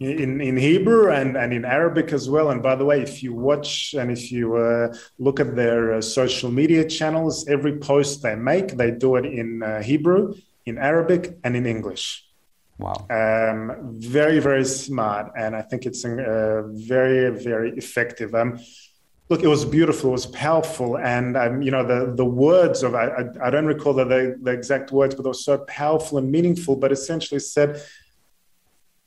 In, 0.00 0.40
in 0.40 0.56
Hebrew 0.56 1.10
and, 1.10 1.36
and 1.36 1.52
in 1.52 1.64
Arabic 1.64 2.12
as 2.12 2.28
well. 2.28 2.50
And 2.50 2.62
by 2.62 2.74
the 2.74 2.84
way, 2.86 3.02
if 3.02 3.22
you 3.22 3.34
watch 3.34 3.94
and 3.94 4.10
if 4.10 4.32
you 4.32 4.56
uh, 4.56 4.94
look 5.18 5.40
at 5.40 5.54
their 5.54 5.94
uh, 5.94 6.00
social 6.00 6.50
media 6.50 6.88
channels, 6.88 7.46
every 7.48 7.78
post 7.78 8.22
they 8.22 8.34
make, 8.34 8.76
they 8.78 8.90
do 8.90 9.16
it 9.16 9.26
in 9.26 9.62
uh, 9.62 9.82
Hebrew, 9.82 10.34
in 10.64 10.78
Arabic, 10.78 11.38
and 11.44 11.54
in 11.54 11.66
English. 11.66 12.26
Wow. 12.78 13.06
Um, 13.10 13.96
very, 13.98 14.38
very 14.38 14.64
smart. 14.64 15.32
And 15.36 15.54
I 15.54 15.60
think 15.60 15.84
it's 15.84 16.02
uh, 16.02 16.62
very, 16.66 17.28
very 17.38 17.76
effective. 17.76 18.34
Um, 18.34 18.58
look, 19.28 19.42
it 19.42 19.48
was 19.48 19.66
beautiful, 19.66 20.08
it 20.08 20.12
was 20.12 20.26
powerful. 20.26 20.96
And, 20.96 21.36
um, 21.36 21.60
you 21.60 21.70
know, 21.70 21.84
the, 21.84 22.14
the 22.14 22.24
words 22.24 22.82
of, 22.82 22.94
I, 22.94 23.08
I, 23.08 23.48
I 23.48 23.50
don't 23.50 23.66
recall 23.66 23.92
the, 23.92 24.04
the, 24.04 24.38
the 24.40 24.50
exact 24.50 24.92
words, 24.92 25.14
but 25.14 25.24
they 25.24 25.28
were 25.28 25.34
so 25.34 25.58
powerful 25.58 26.16
and 26.16 26.32
meaningful, 26.32 26.74
but 26.76 26.90
essentially 26.90 27.38
said, 27.38 27.82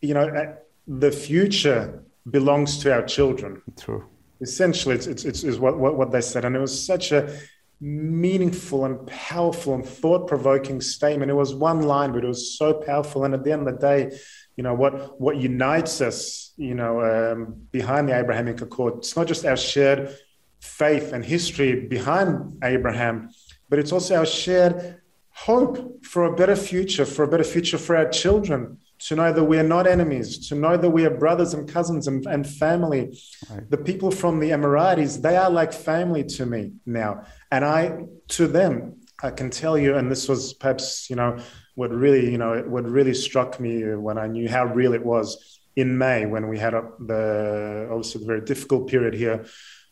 you 0.01 0.13
know, 0.13 0.55
the 0.87 1.11
future 1.11 2.03
belongs 2.29 2.77
to 2.79 2.93
our 2.93 3.03
children. 3.03 3.61
True. 3.77 4.05
Essentially, 4.41 4.95
it's, 4.95 5.07
it's, 5.07 5.25
it's, 5.25 5.43
it's 5.43 5.57
what, 5.57 5.77
what, 5.77 5.97
what 5.97 6.11
they 6.11 6.21
said. 6.21 6.45
And 6.45 6.55
it 6.55 6.59
was 6.59 6.85
such 6.85 7.11
a 7.11 7.39
meaningful 7.79 8.85
and 8.85 9.05
powerful 9.07 9.73
and 9.75 9.85
thought 9.85 10.27
provoking 10.27 10.81
statement. 10.81 11.29
It 11.29 11.35
was 11.35 11.53
one 11.53 11.81
line, 11.81 12.11
but 12.11 12.23
it 12.23 12.27
was 12.27 12.57
so 12.57 12.73
powerful. 12.73 13.25
And 13.25 13.33
at 13.33 13.43
the 13.43 13.51
end 13.51 13.67
of 13.67 13.73
the 13.73 13.79
day, 13.79 14.17
you 14.55 14.63
know, 14.63 14.73
what, 14.73 15.19
what 15.19 15.37
unites 15.37 15.99
us, 16.01 16.53
you 16.57 16.75
know, 16.75 17.01
um, 17.01 17.67
behind 17.71 18.07
the 18.07 18.17
Abrahamic 18.17 18.61
Accord, 18.61 18.99
it's 18.99 19.15
not 19.15 19.27
just 19.27 19.45
our 19.45 19.57
shared 19.57 20.15
faith 20.59 21.11
and 21.11 21.25
history 21.25 21.87
behind 21.87 22.59
Abraham, 22.63 23.29
but 23.69 23.79
it's 23.79 23.91
also 23.91 24.15
our 24.17 24.25
shared 24.25 25.01
hope 25.29 26.05
for 26.05 26.25
a 26.25 26.35
better 26.35 26.55
future, 26.55 27.05
for 27.05 27.23
a 27.23 27.27
better 27.27 27.43
future 27.43 27.77
for 27.77 27.97
our 27.97 28.07
children 28.07 28.77
to 29.07 29.15
know 29.15 29.33
that 29.33 29.43
we 29.43 29.59
are 29.59 29.63
not 29.63 29.85
enemies, 29.85 30.47
to 30.47 30.55
know 30.55 30.77
that 30.77 30.89
we 30.89 31.05
are 31.05 31.09
brothers 31.09 31.53
and 31.53 31.67
cousins 31.67 32.07
and, 32.07 32.25
and 32.25 32.47
family. 32.47 33.19
Right. 33.49 33.69
The 33.69 33.77
people 33.77 34.11
from 34.11 34.39
the 34.39 34.51
Emiratis, 34.51 35.21
they 35.21 35.35
are 35.35 35.49
like 35.49 35.73
family 35.73 36.23
to 36.35 36.45
me 36.45 36.73
now. 36.85 37.25
And 37.51 37.65
I, 37.65 38.05
to 38.29 38.47
them, 38.47 39.01
I 39.21 39.31
can 39.31 39.49
tell 39.49 39.77
you, 39.77 39.95
and 39.95 40.09
this 40.09 40.29
was 40.29 40.53
perhaps, 40.53 41.09
you 41.09 41.17
know, 41.17 41.37
what 41.75 41.91
really, 41.91 42.31
you 42.31 42.37
know, 42.37 42.63
what 42.65 42.85
really 42.85 43.13
struck 43.13 43.59
me 43.59 43.83
when 43.95 44.17
I 44.17 44.27
knew 44.27 44.47
how 44.47 44.65
real 44.65 44.93
it 44.93 45.05
was 45.05 45.59
in 45.75 45.97
May 45.97 46.25
when 46.25 46.47
we 46.47 46.57
had 46.57 46.73
a, 46.73 46.89
the, 46.99 47.89
obviously 47.89 48.21
the 48.21 48.27
very 48.27 48.41
difficult 48.41 48.87
period 48.87 49.15
here 49.15 49.45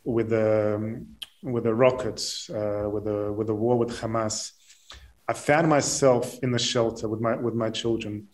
with 0.05 0.29
the, 0.29 1.05
with 1.43 1.63
the 1.63 1.73
rockets, 1.73 2.49
uh, 2.49 2.87
with 2.89 3.05
the, 3.05 3.33
with 3.33 3.47
the 3.47 3.55
war 3.55 3.77
with 3.77 3.99
Hamas. 3.99 4.51
I 5.27 5.33
found 5.33 5.67
myself 5.69 6.37
in 6.43 6.51
the 6.51 6.59
shelter 6.59 7.09
with 7.09 7.19
my, 7.19 7.35
with 7.35 7.55
my 7.55 7.69
children 7.69 8.27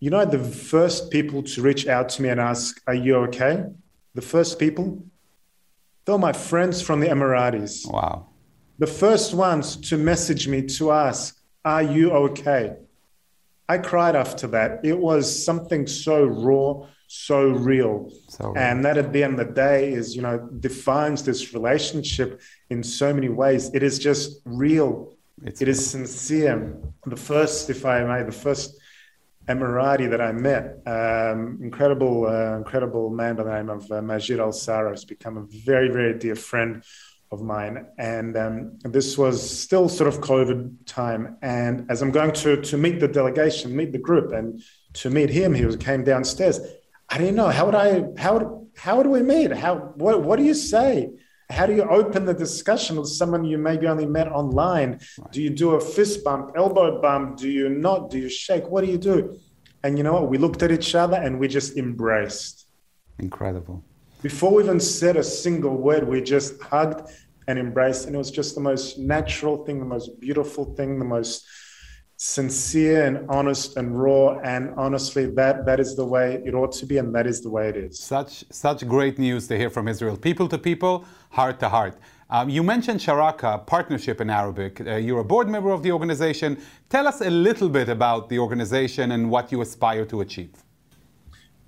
you 0.00 0.08
know, 0.08 0.24
the 0.24 0.38
first 0.38 1.10
people 1.10 1.42
to 1.42 1.62
reach 1.62 1.86
out 1.86 2.08
to 2.10 2.22
me 2.22 2.30
and 2.30 2.40
ask, 2.40 2.80
Are 2.86 2.94
you 2.94 3.16
okay? 3.16 3.66
The 4.14 4.22
first 4.22 4.58
people, 4.58 5.04
they 6.04 6.12
were 6.12 6.18
my 6.18 6.32
friends 6.32 6.80
from 6.80 7.00
the 7.00 7.08
Emiratis. 7.08 7.90
Wow. 7.90 8.26
The 8.78 8.86
first 8.86 9.34
ones 9.34 9.76
to 9.88 9.98
message 9.98 10.48
me 10.48 10.62
to 10.78 10.90
ask, 10.90 11.38
Are 11.64 11.82
you 11.82 12.12
okay? 12.12 12.76
I 13.68 13.78
cried 13.78 14.16
after 14.16 14.46
that. 14.48 14.80
It 14.84 14.98
was 14.98 15.44
something 15.44 15.86
so 15.86 16.24
raw, 16.24 16.86
so 17.06 17.48
real. 17.50 18.10
So 18.28 18.48
real. 18.48 18.58
And 18.58 18.84
that 18.86 18.96
at 18.96 19.12
the 19.12 19.22
end 19.22 19.38
of 19.38 19.48
the 19.48 19.52
day 19.52 19.92
is, 19.92 20.16
you 20.16 20.22
know, 20.22 20.38
defines 20.58 21.22
this 21.22 21.52
relationship 21.52 22.40
in 22.70 22.82
so 22.82 23.12
many 23.12 23.28
ways. 23.28 23.70
It 23.74 23.82
is 23.82 23.98
just 23.98 24.40
real. 24.46 25.14
It's 25.44 25.60
it 25.60 25.68
is 25.68 25.88
sincere. 25.88 26.74
The 27.06 27.16
first, 27.16 27.68
if 27.68 27.84
I 27.84 28.02
may, 28.02 28.22
the 28.24 28.32
first 28.32 28.79
Emirati 29.48 30.08
that 30.10 30.20
I 30.20 30.32
met, 30.32 30.80
um, 30.86 31.58
incredible, 31.62 32.26
uh, 32.26 32.56
incredible 32.56 33.10
man 33.10 33.36
by 33.36 33.44
the 33.44 33.54
name 33.54 33.70
of 33.70 33.90
uh, 33.90 34.02
Majid 34.02 34.38
Al 34.38 34.52
Sara, 34.52 34.90
has 34.90 35.04
become 35.04 35.36
a 35.38 35.46
very, 35.64 35.88
very 35.88 36.18
dear 36.18 36.36
friend 36.36 36.84
of 37.32 37.42
mine. 37.42 37.86
And 37.98 38.36
um, 38.36 38.78
this 38.82 39.16
was 39.16 39.58
still 39.60 39.88
sort 39.88 40.08
of 40.08 40.20
COVID 40.20 40.86
time. 40.86 41.38
And 41.42 41.90
as 41.90 42.02
I'm 42.02 42.10
going 42.10 42.32
to, 42.32 42.60
to 42.60 42.76
meet 42.76 43.00
the 43.00 43.08
delegation, 43.08 43.74
meet 43.74 43.92
the 43.92 43.98
group, 43.98 44.32
and 44.32 44.62
to 44.94 45.10
meet 45.10 45.30
him, 45.30 45.54
he 45.54 45.64
was, 45.64 45.76
came 45.76 46.04
downstairs. 46.04 46.60
I 47.08 47.18
didn't 47.18 47.36
know 47.36 47.48
how 47.48 47.66
would 47.66 47.74
I, 47.74 48.04
how 48.18 48.38
would, 48.38 48.68
how 48.76 49.02
do 49.02 49.10
we 49.10 49.22
meet? 49.22 49.52
How, 49.52 49.76
what, 49.96 50.22
what 50.22 50.36
do 50.38 50.44
you 50.44 50.54
say? 50.54 51.10
How 51.50 51.66
do 51.66 51.74
you 51.74 51.82
open 51.82 52.24
the 52.24 52.34
discussion 52.34 52.96
with 52.96 53.08
someone 53.08 53.44
you 53.44 53.58
maybe 53.58 53.86
only 53.88 54.06
met 54.06 54.28
online? 54.28 55.00
Right. 55.18 55.32
Do 55.32 55.42
you 55.42 55.50
do 55.50 55.72
a 55.72 55.80
fist 55.80 56.22
bump, 56.22 56.52
elbow 56.56 57.00
bump? 57.00 57.38
Do 57.38 57.50
you 57.50 57.68
not? 57.68 58.10
Do 58.10 58.18
you 58.18 58.28
shake? 58.28 58.68
What 58.68 58.84
do 58.84 58.90
you 58.90 58.98
do? 58.98 59.36
And 59.82 59.98
you 59.98 60.04
know 60.04 60.12
what? 60.12 60.28
We 60.28 60.38
looked 60.38 60.62
at 60.62 60.70
each 60.70 60.94
other 60.94 61.16
and 61.16 61.40
we 61.40 61.48
just 61.48 61.76
embraced. 61.76 62.66
Incredible. 63.18 63.84
Before 64.22 64.52
we 64.54 64.62
even 64.62 64.78
said 64.78 65.16
a 65.16 65.24
single 65.24 65.76
word, 65.76 66.06
we 66.06 66.22
just 66.22 66.60
hugged 66.62 67.10
and 67.48 67.58
embraced. 67.58 68.06
And 68.06 68.14
it 68.14 68.18
was 68.18 68.30
just 68.30 68.54
the 68.54 68.60
most 68.60 68.98
natural 68.98 69.64
thing, 69.64 69.80
the 69.80 69.86
most 69.86 70.20
beautiful 70.20 70.74
thing, 70.76 70.98
the 70.98 71.04
most 71.04 71.46
sincere 72.22 73.06
and 73.06 73.26
honest 73.30 73.78
and 73.78 73.98
raw 73.98 74.38
and 74.40 74.74
honestly 74.76 75.24
that 75.24 75.64
that 75.64 75.80
is 75.80 75.96
the 75.96 76.04
way 76.04 76.42
it 76.44 76.54
ought 76.54 76.70
to 76.70 76.84
be 76.84 76.98
and 76.98 77.14
that 77.14 77.26
is 77.26 77.40
the 77.40 77.48
way 77.48 77.70
it 77.70 77.78
is 77.78 77.98
such 77.98 78.44
such 78.50 78.86
great 78.86 79.18
news 79.18 79.48
to 79.48 79.56
hear 79.56 79.70
from 79.70 79.88
israel 79.88 80.18
people 80.18 80.46
to 80.46 80.58
people 80.58 81.02
heart 81.30 81.58
to 81.60 81.68
heart 81.68 81.96
um, 82.30 82.48
you 82.48 82.62
mentioned 82.62 83.00
sharaka 83.00 83.64
partnership 83.66 84.20
in 84.20 84.30
arabic 84.30 84.80
uh, 84.80 84.96
you're 84.96 85.20
a 85.20 85.24
board 85.24 85.48
member 85.48 85.70
of 85.70 85.82
the 85.82 85.92
organization 85.92 86.58
tell 86.88 87.06
us 87.06 87.20
a 87.20 87.30
little 87.30 87.68
bit 87.68 87.88
about 87.88 88.28
the 88.28 88.38
organization 88.38 89.12
and 89.12 89.30
what 89.30 89.50
you 89.52 89.60
aspire 89.60 90.04
to 90.04 90.20
achieve 90.20 90.54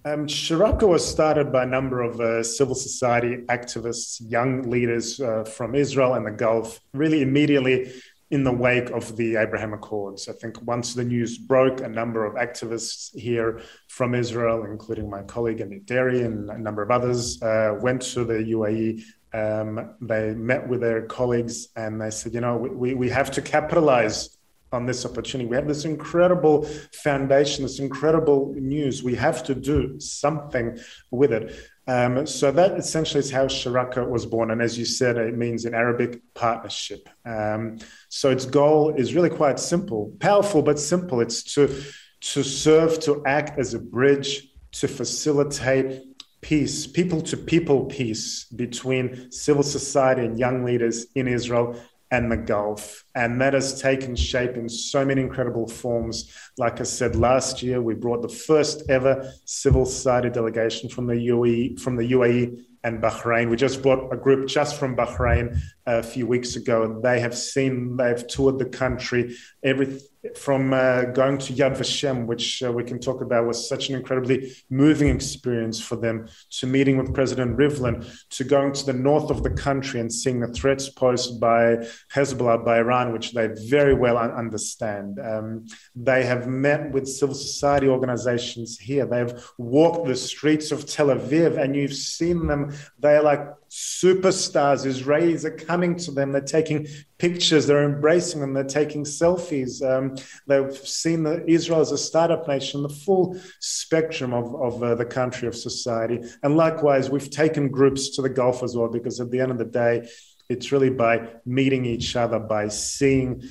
Um, 0.04 0.26
Sharaka 0.26 0.87
was 0.88 1.07
started 1.07 1.52
by 1.52 1.62
a 1.62 1.66
number 1.66 2.00
of 2.02 2.21
uh, 2.21 2.42
civil 2.42 2.75
society 2.75 3.37
activists, 3.49 4.21
young 4.37 4.62
leaders 4.69 5.21
uh, 5.21 5.45
from 5.45 5.76
Israel 5.76 6.14
and 6.14 6.26
the 6.26 6.33
Gulf, 6.33 6.81
really 6.92 7.23
immediately 7.23 7.92
in 8.33 8.42
the 8.42 8.50
wake 8.50 8.90
of 8.90 9.16
the 9.16 9.37
Abraham 9.37 9.75
Accords. 9.75 10.26
I 10.28 10.33
think 10.33 10.61
once 10.62 10.95
the 10.95 11.04
news 11.04 11.38
broke, 11.38 11.83
a 11.83 11.88
number 11.88 12.25
of 12.25 12.35
activists 12.35 13.16
here 13.16 13.61
from 13.88 14.14
Israel, 14.14 14.64
including 14.64 15.09
my 15.09 15.23
colleague 15.23 15.59
Amit 15.59 15.85
Deri 15.87 16.23
and 16.23 16.50
a 16.50 16.59
number 16.59 16.83
of 16.83 16.90
others, 16.90 17.40
uh, 17.42 17.76
went 17.81 18.02
to 18.02 18.25
the 18.25 18.38
UAE. 18.57 19.04
Um, 19.35 19.95
they 20.01 20.35
met 20.35 20.69
with 20.69 20.81
their 20.81 21.03
colleagues 21.03 21.69
and 21.75 22.01
they 22.01 22.11
said, 22.11 22.35
you 22.35 22.41
know, 22.41 22.57
we, 22.57 22.95
we 22.95 23.09
have 23.09 23.31
to 23.33 23.43
capitalize 23.43 24.37
on 24.73 24.87
this 24.87 25.05
opportunity. 25.05 25.49
We 25.49 25.57
have 25.57 25.69
this 25.69 25.85
incredible 25.85 26.65
foundation, 26.93 27.62
this 27.62 27.79
incredible 27.79 28.55
news. 28.57 29.03
We 29.03 29.15
have 29.17 29.43
to 29.45 29.55
do 29.55 30.01
something 30.01 30.79
with 31.11 31.33
it. 31.33 31.55
Um, 31.87 32.27
so 32.27 32.53
that 32.53 32.79
essentially 32.79 33.21
is 33.21 33.31
how 33.31 33.47
Sharaka 33.47 34.09
was 34.09 34.25
born. 34.25 34.51
And 34.51 34.62
as 34.62 34.79
you 34.79 34.85
said, 34.85 35.17
it 35.17 35.37
means 35.37 35.65
in 35.65 35.75
Arabic 35.75 36.23
partnership. 36.35 37.09
Um, 37.25 37.79
so 38.09 38.31
its 38.31 38.47
goal 38.47 38.95
is 38.95 39.15
really 39.15 39.31
quite 39.31 39.59
simple, 39.59 40.12
powerful, 40.21 40.62
but 40.62 40.79
simple. 40.79 41.21
It's 41.21 41.43
to, 41.55 41.83
to 42.21 42.43
serve, 42.43 43.01
to 43.01 43.23
act 43.27 43.59
as 43.59 43.75
a 43.75 43.81
bridge, 43.81 44.49
to 44.73 44.89
facilitate 44.89 46.12
peace, 46.43 46.87
people 46.87 47.23
to 47.23 47.37
people 47.37 47.87
peace 47.87 48.45
between 48.45 49.31
civil 49.31 49.63
society 49.63 50.27
and 50.27 50.39
young 50.39 50.65
leaders 50.65 51.07
in 51.15 51.29
Israel 51.29 51.81
and 52.11 52.31
the 52.31 52.37
Gulf. 52.37 53.05
And 53.15 53.41
that 53.41 53.55
has 53.55 53.81
taken 53.81 54.15
shape 54.15 54.57
in 54.57 54.69
so 54.69 55.03
many 55.03 55.23
incredible 55.23 55.67
forms. 55.67 56.37
Like 56.59 56.79
I 56.79 56.85
said, 56.85 57.17
last 57.17 57.63
year 57.63 57.81
we 57.81 57.95
brought 57.95 58.21
the 58.21 58.29
first 58.29 58.83
ever 58.91 59.33
civil 59.47 59.87
society 59.87 60.29
delegation 60.29 60.91
from 60.91 61.07
the 61.07 61.15
UAE, 61.15 61.81
from 61.81 61.97
the 61.97 62.13
UAE 62.13 62.65
and 62.85 63.01
Bahrain. 63.01 63.49
We 63.49 63.57
just 63.57 63.81
brought 63.81 64.13
a 64.13 64.17
group 64.17 64.47
just 64.47 64.79
from 64.79 64.95
Bahrain 64.95 65.59
a 65.87 66.03
few 66.03 66.27
weeks 66.27 66.57
ago. 66.57 66.83
And 66.83 67.03
they 67.03 67.21
have 67.21 67.37
seen, 67.37 67.97
they've 67.97 68.27
toured 68.27 68.59
the 68.59 68.67
country. 68.67 69.35
Every 69.63 69.99
from 70.37 70.73
uh, 70.73 71.02
going 71.07 71.37
to 71.37 71.52
Yad 71.52 71.76
Vashem, 71.76 72.26
which 72.26 72.62
uh, 72.62 72.71
we 72.71 72.85
can 72.85 73.00
talk 73.00 73.21
about, 73.21 73.47
was 73.47 73.69
such 73.69 73.88
an 73.88 73.97
incredibly 73.97 74.55
moving 74.71 75.09
experience 75.09 75.81
for 75.81 75.97
them, 75.97 76.29
to 76.50 76.67
meeting 76.67 76.97
with 76.97 77.12
President 77.12 77.57
Rivlin, 77.57 78.07
to 78.31 78.45
going 78.45 78.73
to 78.73 78.87
the 78.87 78.93
north 78.93 79.31
of 79.31 79.43
the 79.43 79.50
country 79.50 79.99
and 79.99 80.12
seeing 80.12 80.38
the 80.41 80.49
threats 80.49 80.88
posed 80.88 81.41
by 81.41 81.79
Hezbollah, 82.14 82.64
by 82.64 82.79
Iran, 82.79 83.12
which 83.12 83.33
they 83.33 83.49
very 83.69 83.95
well 83.95 84.17
understand. 84.17 85.19
Um, 85.19 85.67
they 85.97 86.25
have 86.25 86.47
met 86.47 86.93
with 86.93 87.09
civil 87.09 87.35
society 87.35 87.88
organizations 87.88 88.79
here. 88.79 89.07
They 89.07 89.19
have 89.19 89.45
walked 89.59 90.07
the 90.07 90.17
streets 90.17 90.71
of 90.71 90.87
Tel 90.87 91.09
Aviv, 91.09 91.59
and 91.59 91.75
you've 91.75 91.95
seen 91.95 92.47
them. 92.47 92.73
They're 92.99 93.23
like 93.23 93.45
superstars. 93.73 94.85
Israelis 94.85 95.45
are 95.45 95.57
coming 95.57 95.97
to 95.97 96.11
them. 96.11 96.31
They're 96.31 96.43
taking 96.43 96.87
pictures. 97.17 97.67
They're 97.67 97.85
embracing 97.85 98.43
them. 98.43 98.52
They're 98.52 98.64
taking 98.64 99.05
selfies. 99.05 99.81
Um, 99.83 100.17
they've 100.47 100.76
seen 100.76 101.23
the, 101.23 101.43
Israel 101.50 101.81
as 101.81 101.91
a 101.91 101.97
startup 101.97 102.47
nation, 102.47 102.83
the 102.83 102.91
full 102.91 103.41
spectrum 103.61 104.35
of, 104.35 104.55
of 104.55 104.83
uh, 104.83 104.95
the 104.95 105.07
country 105.07 105.49
of 105.49 105.57
society. 105.57 106.21
And 106.43 106.55
likewise, 106.55 107.09
we've 107.09 107.31
taken 107.31 107.71
groups 107.71 108.11
to 108.17 108.23
the 108.23 108.29
Gulf 108.29 108.62
as 108.62 108.76
well, 108.76 108.88
because 108.88 109.21
at 109.21 109.31
the 109.31 109.41
end 109.41 109.50
of 109.50 109.57
the 109.57 109.64
day, 109.64 110.07
it's 110.50 110.71
really 110.71 110.91
by 110.91 111.31
meeting 111.47 111.87
each 111.87 112.14
other, 112.14 112.38
by 112.38 112.69
seeing 112.69 113.43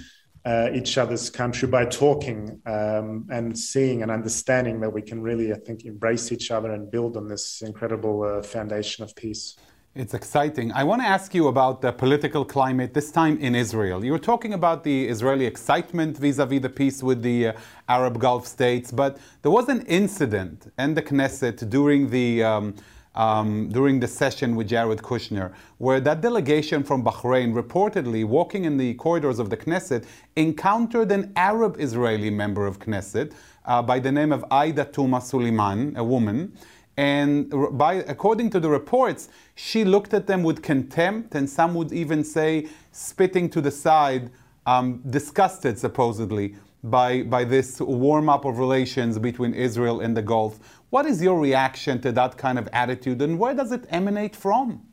uh, 0.45 0.69
each 0.73 0.97
other's 0.97 1.29
country 1.29 1.67
by 1.67 1.85
talking 1.85 2.61
um, 2.65 3.27
and 3.31 3.57
seeing 3.57 4.01
and 4.01 4.11
understanding 4.11 4.79
that 4.81 4.91
we 4.91 5.01
can 5.01 5.21
really, 5.21 5.51
I 5.51 5.57
think, 5.57 5.85
embrace 5.85 6.31
each 6.31 6.51
other 6.51 6.71
and 6.71 6.91
build 6.91 7.17
on 7.17 7.27
this 7.27 7.61
incredible 7.61 8.23
uh, 8.23 8.41
foundation 8.43 9.03
of 9.03 9.15
peace. 9.15 9.55
It's 9.93 10.13
exciting. 10.13 10.71
I 10.71 10.85
want 10.85 11.01
to 11.01 11.05
ask 11.05 11.35
you 11.35 11.49
about 11.49 11.81
the 11.81 11.91
political 11.91 12.45
climate, 12.45 12.93
this 12.93 13.11
time 13.11 13.37
in 13.39 13.55
Israel. 13.55 14.05
You 14.05 14.13
were 14.13 14.19
talking 14.19 14.53
about 14.53 14.85
the 14.85 15.05
Israeli 15.05 15.45
excitement 15.45 16.17
vis 16.17 16.39
a 16.39 16.45
vis 16.45 16.61
the 16.61 16.69
peace 16.69 17.03
with 17.03 17.21
the 17.21 17.47
uh, 17.47 17.53
Arab 17.89 18.17
Gulf 18.17 18.47
states, 18.47 18.89
but 18.89 19.17
there 19.41 19.51
was 19.51 19.67
an 19.67 19.81
incident 19.87 20.71
in 20.79 20.93
the 20.93 21.01
Knesset 21.01 21.69
during 21.69 22.09
the, 22.09 22.41
um, 22.41 22.73
um, 23.15 23.67
during 23.67 23.99
the 23.99 24.07
session 24.07 24.55
with 24.55 24.69
Jared 24.69 24.99
Kushner, 24.99 25.51
where 25.77 25.99
that 25.99 26.21
delegation 26.21 26.83
from 26.83 27.03
Bahrain 27.03 27.53
reportedly, 27.53 28.23
walking 28.23 28.63
in 28.63 28.77
the 28.77 28.93
corridors 28.93 29.39
of 29.39 29.49
the 29.49 29.57
Knesset, 29.57 30.05
encountered 30.37 31.11
an 31.11 31.33
Arab 31.35 31.75
Israeli 31.79 32.29
member 32.29 32.65
of 32.65 32.79
Knesset 32.79 33.33
uh, 33.65 33.81
by 33.81 33.99
the 33.99 34.09
name 34.13 34.31
of 34.31 34.45
Aida 34.51 34.85
Tuma 34.85 35.21
Suleiman, 35.21 35.97
a 35.97 36.03
woman. 36.03 36.53
And 36.97 37.51
by, 37.77 37.95
according 37.95 38.49
to 38.51 38.59
the 38.59 38.69
reports, 38.69 39.29
she 39.55 39.85
looked 39.85 40.13
at 40.13 40.27
them 40.27 40.43
with 40.43 40.61
contempt, 40.61 41.35
and 41.35 41.49
some 41.49 41.73
would 41.75 41.91
even 41.93 42.23
say 42.23 42.67
spitting 42.91 43.49
to 43.51 43.61
the 43.61 43.71
side, 43.71 44.29
um, 44.65 45.01
disgusted 45.09 45.79
supposedly 45.79 46.55
by, 46.83 47.23
by 47.23 47.43
this 47.43 47.79
warm 47.79 48.29
up 48.29 48.45
of 48.45 48.59
relations 48.59 49.17
between 49.17 49.53
Israel 49.53 50.01
and 50.01 50.15
the 50.15 50.21
Gulf. 50.21 50.59
What 50.89 51.05
is 51.05 51.21
your 51.21 51.39
reaction 51.39 52.01
to 52.01 52.11
that 52.11 52.37
kind 52.37 52.59
of 52.59 52.67
attitude, 52.73 53.21
and 53.21 53.39
where 53.39 53.53
does 53.53 53.71
it 53.71 53.85
emanate 53.89 54.35
from? 54.35 54.85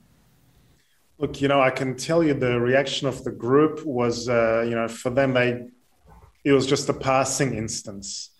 Look, 1.18 1.40
you 1.40 1.48
know, 1.48 1.60
I 1.60 1.70
can 1.70 1.96
tell 1.96 2.22
you 2.22 2.32
the 2.32 2.60
reaction 2.60 3.08
of 3.08 3.24
the 3.24 3.32
group 3.32 3.84
was, 3.84 4.28
uh, 4.28 4.64
you 4.68 4.76
know, 4.76 4.86
for 4.86 5.10
them, 5.10 5.34
they 5.34 5.66
it 6.44 6.52
was 6.52 6.66
just 6.66 6.88
a 6.88 6.94
passing 6.94 7.54
instance. 7.54 8.30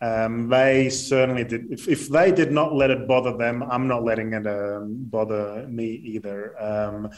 Um, 0.00 0.48
they 0.48 0.90
certainly 0.90 1.44
did. 1.44 1.72
If, 1.72 1.88
if, 1.88 2.08
they 2.08 2.30
did 2.30 2.52
not 2.52 2.74
let 2.74 2.90
it 2.90 3.08
bother 3.08 3.34
them, 3.36 3.62
I'm 3.62 3.88
not 3.88 4.04
letting 4.04 4.34
it 4.34 4.46
um, 4.46 4.96
bother 4.98 5.66
me 5.68 5.86
either. 5.86 6.54
Um, 6.62 7.10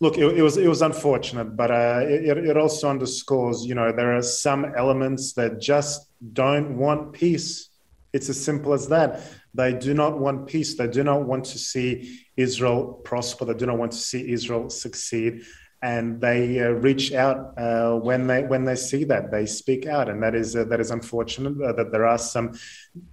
look, 0.00 0.18
it, 0.18 0.36
it, 0.36 0.42
was 0.42 0.58
it 0.58 0.68
was 0.68 0.82
unfortunate, 0.82 1.56
but 1.56 1.70
uh, 1.70 2.00
it, 2.02 2.36
it 2.36 2.56
also 2.58 2.90
underscores, 2.90 3.64
you 3.64 3.74
know, 3.74 3.90
there 3.90 4.14
are 4.14 4.22
some 4.22 4.66
elements 4.76 5.32
that 5.34 5.60
just 5.60 6.10
don't 6.34 6.76
want 6.76 7.14
peace. 7.14 7.70
It's 8.12 8.28
as 8.28 8.42
simple 8.42 8.74
as 8.74 8.88
that. 8.88 9.22
They 9.54 9.72
do 9.72 9.94
not 9.94 10.18
want 10.18 10.46
peace. 10.46 10.76
They 10.76 10.88
do 10.88 11.02
not 11.02 11.24
want 11.24 11.46
to 11.46 11.58
see 11.58 12.20
Israel 12.36 13.00
prosper. 13.04 13.46
They 13.46 13.54
do 13.54 13.64
not 13.64 13.78
want 13.78 13.92
to 13.92 13.98
see 13.98 14.30
Israel 14.30 14.68
succeed 14.68 15.42
and 15.82 16.20
they 16.20 16.60
uh, 16.60 16.70
reach 16.70 17.12
out 17.12 17.58
uh, 17.58 17.94
when 17.94 18.26
they 18.26 18.42
when 18.42 18.64
they 18.64 18.76
see 18.76 19.04
that 19.04 19.30
they 19.30 19.46
speak 19.46 19.86
out. 19.86 20.08
And 20.08 20.22
that 20.22 20.34
is 20.34 20.56
uh, 20.56 20.64
that 20.64 20.80
is 20.80 20.90
unfortunate 20.90 21.60
uh, 21.62 21.72
that 21.72 21.92
there 21.92 22.06
are 22.06 22.18
some 22.18 22.58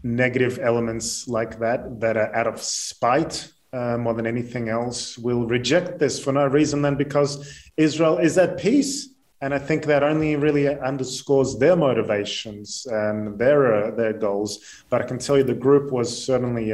negative 0.04 0.60
elements 0.62 1.28
like 1.28 1.60
that 1.60 1.99
that 1.99 2.17
are 2.17 2.34
out 2.36 2.47
of 2.47 2.62
spite 2.62 3.52
uh, 3.73 3.97
more 3.97 4.13
than 4.13 4.28
anything 4.28 4.69
else 4.69 5.17
will 5.17 5.45
reject 5.45 5.99
this 5.99 6.23
for 6.23 6.32
no 6.32 6.47
reason 6.47 6.82
than 6.82 6.95
because 6.95 7.71
Israel 7.76 8.17
is 8.17 8.38
at 8.38 8.58
peace. 8.58 9.10
And 9.41 9.54
I 9.54 9.60
think 9.60 9.86
that 9.88 10.04
only 10.04 10.38
really 10.38 10.69
underscores 10.69 11.58
their 11.58 11.76
motivations 11.76 12.88
and 12.89 13.38
their 13.38 13.88
uh, 13.88 13.91
their 13.95 14.13
goals. 14.13 14.84
But 14.89 15.02
I 15.02 15.06
can 15.06 15.17
tell 15.17 15.38
you 15.38 15.43
the 15.43 15.54
group 15.54 15.91
was 15.91 16.26
certainly 16.26 16.71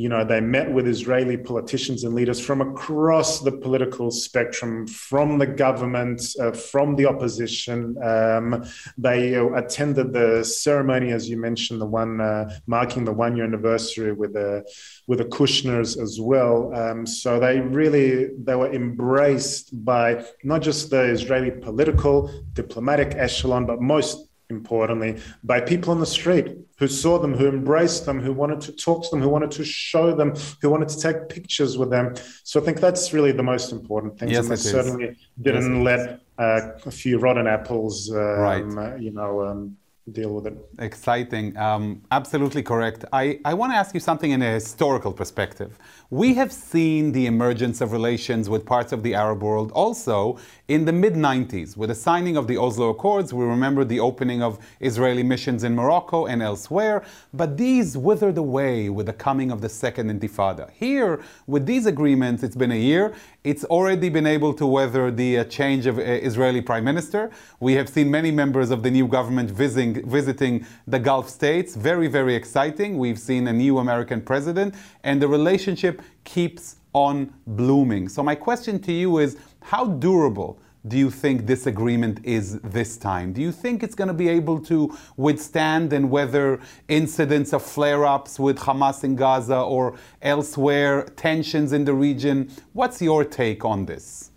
you 0.00 0.08
know, 0.08 0.24
they 0.24 0.40
met 0.40 0.72
with 0.72 0.86
Israeli 0.86 1.36
politicians 1.36 2.04
and 2.04 2.14
leaders 2.14 2.40
from 2.40 2.60
across 2.62 3.40
the 3.40 3.52
political 3.52 4.10
spectrum, 4.10 4.86
from 4.86 5.38
the 5.38 5.46
government, 5.46 6.22
uh, 6.40 6.52
from 6.52 6.96
the 6.96 7.06
opposition. 7.06 7.96
Um, 8.02 8.64
they 8.96 9.36
uh, 9.36 9.48
attended 9.62 10.14
the 10.14 10.42
ceremony, 10.42 11.12
as 11.12 11.28
you 11.28 11.36
mentioned, 11.36 11.82
the 11.82 11.92
one 12.02 12.20
uh, 12.20 12.48
marking 12.66 13.04
the 13.04 13.12
one-year 13.12 13.44
anniversary 13.44 14.12
with 14.12 14.32
the 14.32 14.64
with 15.06 15.18
the 15.18 15.26
Kushners 15.36 16.00
as 16.00 16.18
well. 16.18 16.74
Um, 16.74 17.04
so 17.04 17.38
they 17.38 17.60
really 17.60 18.30
they 18.46 18.54
were 18.54 18.72
embraced 18.72 19.84
by 19.84 20.24
not 20.42 20.62
just 20.62 20.90
the 20.90 21.02
Israeli 21.02 21.50
political, 21.50 22.14
diplomatic 22.54 23.10
echelon, 23.16 23.66
but 23.66 23.82
most 23.82 24.30
importantly, 24.48 25.20
by 25.44 25.60
people 25.60 25.92
on 25.92 26.00
the 26.00 26.06
street 26.06 26.56
who 26.80 26.88
saw 26.88 27.18
them, 27.18 27.34
who 27.34 27.46
embraced 27.46 28.06
them, 28.06 28.18
who 28.20 28.32
wanted 28.32 28.60
to 28.62 28.72
talk 28.72 29.04
to 29.04 29.10
them, 29.10 29.20
who 29.20 29.28
wanted 29.28 29.50
to 29.52 29.64
show 29.64 30.14
them, 30.14 30.34
who 30.60 30.70
wanted 30.70 30.88
to 30.88 30.98
take 30.98 31.28
pictures 31.28 31.76
with 31.76 31.90
them. 31.90 32.14
So 32.42 32.58
I 32.60 32.64
think 32.64 32.80
that's 32.80 33.12
really 33.12 33.32
the 33.32 33.42
most 33.42 33.70
important 33.70 34.18
thing. 34.18 34.30
Yes, 34.30 34.40
and 34.40 34.50
they 34.50 34.56
certainly 34.56 35.16
didn't 35.40 35.84
yes, 35.84 35.84
let 35.84 36.20
uh, 36.38 36.72
a 36.86 36.90
few 36.90 37.18
rotten 37.18 37.46
apples, 37.46 38.10
um, 38.10 38.70
right. 38.70 38.98
you 38.98 39.12
know, 39.12 39.42
um, 39.46 39.76
deal 40.10 40.32
with 40.34 40.46
it. 40.46 40.56
Exciting. 40.78 41.56
Um, 41.56 42.02
absolutely 42.10 42.62
correct. 42.62 43.04
I, 43.12 43.38
I 43.44 43.52
want 43.52 43.72
to 43.72 43.76
ask 43.76 43.94
you 43.94 44.00
something 44.00 44.30
in 44.30 44.40
a 44.42 44.52
historical 44.52 45.12
perspective. 45.12 45.78
We 46.12 46.34
have 46.34 46.50
seen 46.50 47.12
the 47.12 47.26
emergence 47.26 47.80
of 47.80 47.92
relations 47.92 48.48
with 48.48 48.66
parts 48.66 48.90
of 48.90 49.04
the 49.04 49.14
Arab 49.14 49.44
world 49.44 49.70
also 49.70 50.40
in 50.66 50.84
the 50.84 50.92
mid 50.92 51.14
90s. 51.14 51.76
With 51.76 51.88
the 51.88 51.94
signing 51.94 52.36
of 52.36 52.48
the 52.48 52.56
Oslo 52.56 52.88
Accords, 52.88 53.32
we 53.32 53.44
remember 53.44 53.84
the 53.84 54.00
opening 54.00 54.42
of 54.42 54.58
Israeli 54.80 55.22
missions 55.22 55.62
in 55.62 55.76
Morocco 55.76 56.26
and 56.26 56.42
elsewhere, 56.42 57.04
but 57.32 57.56
these 57.56 57.96
withered 57.96 58.38
away 58.38 58.88
with 58.88 59.06
the 59.06 59.12
coming 59.12 59.52
of 59.52 59.60
the 59.60 59.68
Second 59.68 60.10
Intifada. 60.10 60.68
Here, 60.72 61.22
with 61.46 61.64
these 61.64 61.86
agreements, 61.86 62.42
it's 62.42 62.56
been 62.56 62.72
a 62.72 62.82
year. 62.90 63.14
It's 63.44 63.64
already 63.64 64.08
been 64.08 64.26
able 64.26 64.52
to 64.54 64.66
weather 64.66 65.12
the 65.12 65.38
uh, 65.38 65.44
change 65.44 65.86
of 65.86 65.98
uh, 65.98 66.02
Israeli 66.02 66.60
prime 66.60 66.84
minister. 66.84 67.30
We 67.60 67.74
have 67.74 67.88
seen 67.88 68.10
many 68.10 68.32
members 68.32 68.72
of 68.72 68.82
the 68.82 68.90
new 68.90 69.06
government 69.06 69.50
visiting 69.50 70.08
visiting 70.10 70.66
the 70.88 70.98
Gulf 70.98 71.28
states. 71.28 71.76
Very, 71.76 72.08
very 72.08 72.34
exciting. 72.34 72.98
We've 72.98 73.18
seen 73.18 73.46
a 73.46 73.52
new 73.52 73.78
American 73.78 74.20
president, 74.20 74.74
and 75.04 75.22
the 75.22 75.28
relationship 75.28 75.99
keeps 76.24 76.76
on 76.92 77.32
blooming. 77.46 78.08
So, 78.08 78.22
my 78.22 78.34
question 78.34 78.80
to 78.80 78.92
you 78.92 79.18
is 79.18 79.36
how 79.62 79.86
durable 79.86 80.58
do 80.86 80.96
you 80.96 81.10
think 81.10 81.46
this 81.46 81.66
agreement 81.66 82.20
is 82.24 82.58
this 82.60 82.96
time? 82.96 83.32
Do 83.32 83.42
you 83.42 83.52
think 83.52 83.82
it's 83.82 83.94
going 83.94 84.08
to 84.08 84.14
be 84.14 84.28
able 84.28 84.60
to 84.60 84.96
withstand 85.16 85.92
and 85.92 86.10
weather 86.10 86.60
incidents 86.88 87.52
of 87.52 87.62
flare 87.62 88.06
ups 88.06 88.38
with 88.38 88.58
Hamas 88.58 89.04
in 89.04 89.14
Gaza 89.14 89.60
or 89.60 89.96
elsewhere, 90.22 91.04
tensions 91.16 91.72
in 91.72 91.84
the 91.84 91.92
region? 91.92 92.50
What's 92.72 93.02
your 93.02 93.24
take 93.24 93.64
on 93.64 93.84
this? 93.86 94.30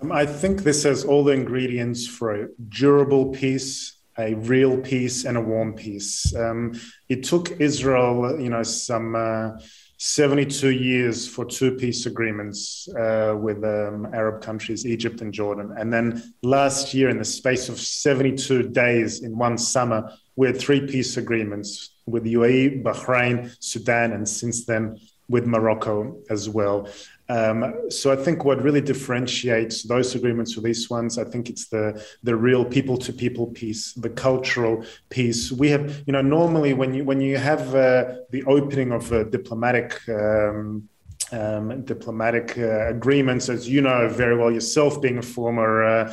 Um, 0.00 0.12
I 0.12 0.24
think 0.24 0.62
this 0.62 0.84
has 0.84 1.04
all 1.04 1.24
the 1.24 1.32
ingredients 1.32 2.06
for 2.06 2.34
a 2.34 2.48
durable 2.70 3.26
peace, 3.26 3.98
a 4.18 4.34
real 4.34 4.78
peace, 4.78 5.26
and 5.26 5.36
a 5.36 5.42
warm 5.42 5.74
peace. 5.74 6.34
Um, 6.34 6.80
it 7.10 7.22
took 7.22 7.50
Israel, 7.60 8.40
you 8.40 8.48
know, 8.48 8.62
some. 8.62 9.14
Uh, 9.14 9.58
72 10.02 10.70
years 10.70 11.28
for 11.28 11.44
two 11.44 11.72
peace 11.72 12.06
agreements 12.06 12.88
uh, 12.98 13.36
with 13.38 13.62
um, 13.64 14.08
Arab 14.14 14.40
countries, 14.40 14.86
Egypt 14.86 15.20
and 15.20 15.30
Jordan. 15.30 15.74
And 15.76 15.92
then 15.92 16.32
last 16.42 16.94
year, 16.94 17.10
in 17.10 17.18
the 17.18 17.24
space 17.24 17.68
of 17.68 17.78
72 17.78 18.70
days 18.70 19.20
in 19.20 19.36
one 19.36 19.58
summer, 19.58 20.10
we 20.36 20.46
had 20.46 20.58
three 20.58 20.86
peace 20.86 21.18
agreements 21.18 21.96
with 22.06 22.24
UAE, 22.24 22.82
Bahrain, 22.82 23.54
Sudan, 23.60 24.12
and 24.12 24.26
since 24.26 24.64
then 24.64 24.98
with 25.28 25.44
Morocco 25.46 26.16
as 26.30 26.48
well. 26.48 26.88
Um, 27.30 27.88
so 27.90 28.10
I 28.10 28.16
think 28.16 28.44
what 28.44 28.60
really 28.60 28.80
differentiates 28.80 29.84
those 29.84 30.16
agreements 30.16 30.56
with 30.56 30.64
these 30.64 30.90
ones, 30.90 31.16
I 31.16 31.22
think 31.22 31.48
it's 31.48 31.68
the 31.68 32.04
the 32.24 32.34
real 32.34 32.64
people 32.64 32.96
to 32.98 33.12
people 33.12 33.46
piece, 33.46 33.92
the 33.92 34.10
cultural 34.10 34.84
piece. 35.10 35.52
We 35.52 35.68
have, 35.70 36.02
you 36.06 36.12
know, 36.12 36.22
normally 36.22 36.74
when 36.74 36.92
you 36.92 37.04
when 37.04 37.20
you 37.20 37.38
have 37.38 37.72
uh, 37.72 38.14
the 38.30 38.42
opening 38.44 38.92
of 38.92 39.12
a 39.12 39.24
diplomatic. 39.24 39.88
Um, 40.08 40.88
um, 41.32 41.84
diplomatic 41.84 42.58
uh, 42.58 42.88
agreements, 42.88 43.48
as 43.48 43.68
you 43.68 43.82
know 43.82 44.08
very 44.08 44.36
well 44.36 44.50
yourself, 44.50 45.00
being 45.00 45.18
a 45.18 45.22
former 45.22 45.84
uh, 45.84 46.12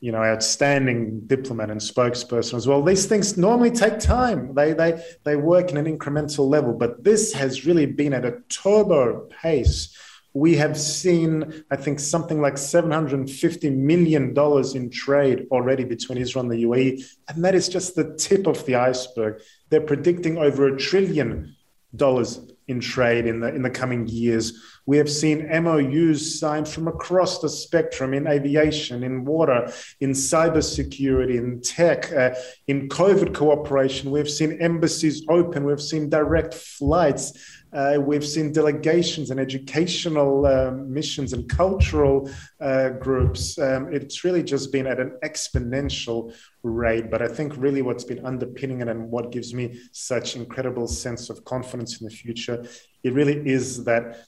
you 0.00 0.12
know, 0.12 0.22
outstanding 0.22 1.20
diplomat 1.26 1.70
and 1.70 1.80
spokesperson 1.80 2.54
as 2.54 2.68
well. 2.68 2.82
These 2.82 3.06
things 3.06 3.38
normally 3.38 3.70
take 3.70 3.98
time. 3.98 4.54
They 4.54 4.74
they 4.74 5.02
they 5.24 5.36
work 5.36 5.70
in 5.70 5.78
an 5.78 5.86
incremental 5.86 6.50
level, 6.50 6.74
but 6.74 7.02
this 7.02 7.32
has 7.32 7.64
really 7.64 7.86
been 7.86 8.12
at 8.12 8.26
a 8.26 8.42
turbo 8.50 9.26
pace 9.42 9.96
we 10.38 10.56
have 10.56 10.78
seen, 10.78 11.64
I 11.70 11.76
think, 11.76 11.98
something 11.98 12.40
like 12.40 12.54
$750 12.54 13.76
million 13.76 14.34
in 14.76 14.90
trade 14.90 15.46
already 15.50 15.84
between 15.84 16.18
Israel 16.18 16.44
and 16.44 16.52
the 16.52 16.64
UAE. 16.64 17.04
And 17.28 17.44
that 17.44 17.54
is 17.54 17.68
just 17.68 17.96
the 17.96 18.14
tip 18.16 18.46
of 18.46 18.64
the 18.64 18.76
iceberg. 18.76 19.42
They're 19.70 19.80
predicting 19.80 20.38
over 20.38 20.68
a 20.68 20.78
trillion 20.78 21.56
dollars 21.96 22.40
in 22.68 22.80
trade 22.80 23.26
in 23.26 23.40
the 23.40 23.48
in 23.48 23.62
the 23.62 23.70
coming 23.70 24.06
years. 24.06 24.62
We 24.84 24.98
have 24.98 25.10
seen 25.10 25.48
MOUs 25.62 26.38
signed 26.38 26.68
from 26.68 26.86
across 26.86 27.40
the 27.40 27.48
spectrum 27.48 28.12
in 28.14 28.26
aviation, 28.26 29.02
in 29.02 29.24
water, 29.24 29.72
in 30.00 30.10
cybersecurity, 30.10 31.36
in 31.38 31.60
tech, 31.62 32.12
uh, 32.12 32.34
in 32.66 32.88
COVID 32.88 33.34
cooperation. 33.34 34.10
We've 34.10 34.30
seen 34.30 34.60
embassies 34.60 35.24
open. 35.28 35.64
We've 35.64 35.80
seen 35.80 36.10
direct 36.10 36.54
flights. 36.54 37.32
Uh, 37.72 37.98
we've 38.00 38.26
seen 38.26 38.52
delegations 38.52 39.30
and 39.30 39.38
educational 39.38 40.46
um, 40.46 40.92
missions 40.92 41.32
and 41.32 41.48
cultural 41.48 42.30
uh, 42.60 42.90
groups. 42.90 43.58
Um, 43.58 43.92
it's 43.92 44.24
really 44.24 44.42
just 44.42 44.72
been 44.72 44.86
at 44.86 44.98
an 44.98 45.18
exponential 45.22 46.34
rate. 46.62 47.10
But 47.10 47.20
I 47.20 47.28
think 47.28 47.56
really 47.56 47.82
what's 47.82 48.04
been 48.04 48.24
underpinning 48.24 48.80
it 48.80 48.88
and 48.88 49.10
what 49.10 49.32
gives 49.32 49.52
me 49.52 49.80
such 49.92 50.36
incredible 50.36 50.86
sense 50.88 51.28
of 51.28 51.44
confidence 51.44 52.00
in 52.00 52.06
the 52.06 52.14
future, 52.14 52.64
it 53.02 53.12
really 53.12 53.46
is 53.46 53.84
that 53.84 54.26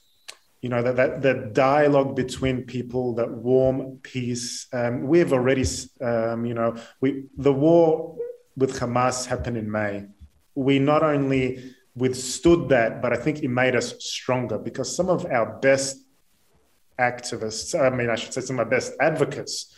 you 0.61 0.69
know 0.69 0.83
that 0.83 0.95
that, 0.95 1.21
that 1.23 1.53
dialogue 1.53 2.15
between 2.15 2.63
people 2.63 3.15
that 3.15 3.29
warm 3.29 3.97
peace 4.03 4.67
um, 4.73 5.07
we 5.07 5.17
have 5.17 5.33
already 5.33 5.65
um, 6.01 6.45
you 6.45 6.53
know 6.53 6.75
we 7.01 7.23
the 7.37 7.51
war 7.51 8.15
with 8.55 8.79
hamas 8.79 9.25
happened 9.25 9.57
in 9.57 9.71
may 9.71 10.05
we 10.53 10.77
not 10.77 11.01
only 11.01 11.73
withstood 11.95 12.69
that, 12.69 13.01
but 13.01 13.13
I 13.13 13.17
think 13.17 13.43
it 13.43 13.49
made 13.49 13.75
us 13.75 13.93
stronger 14.03 14.57
because 14.57 14.95
some 14.95 15.09
of 15.09 15.25
our 15.25 15.59
best 15.59 15.97
activists, 16.99 17.79
I 17.79 17.89
mean, 17.95 18.09
I 18.09 18.15
should 18.15 18.33
say 18.33 18.41
some 18.41 18.59
of 18.59 18.65
our 18.65 18.69
best 18.69 18.93
advocates, 18.99 19.73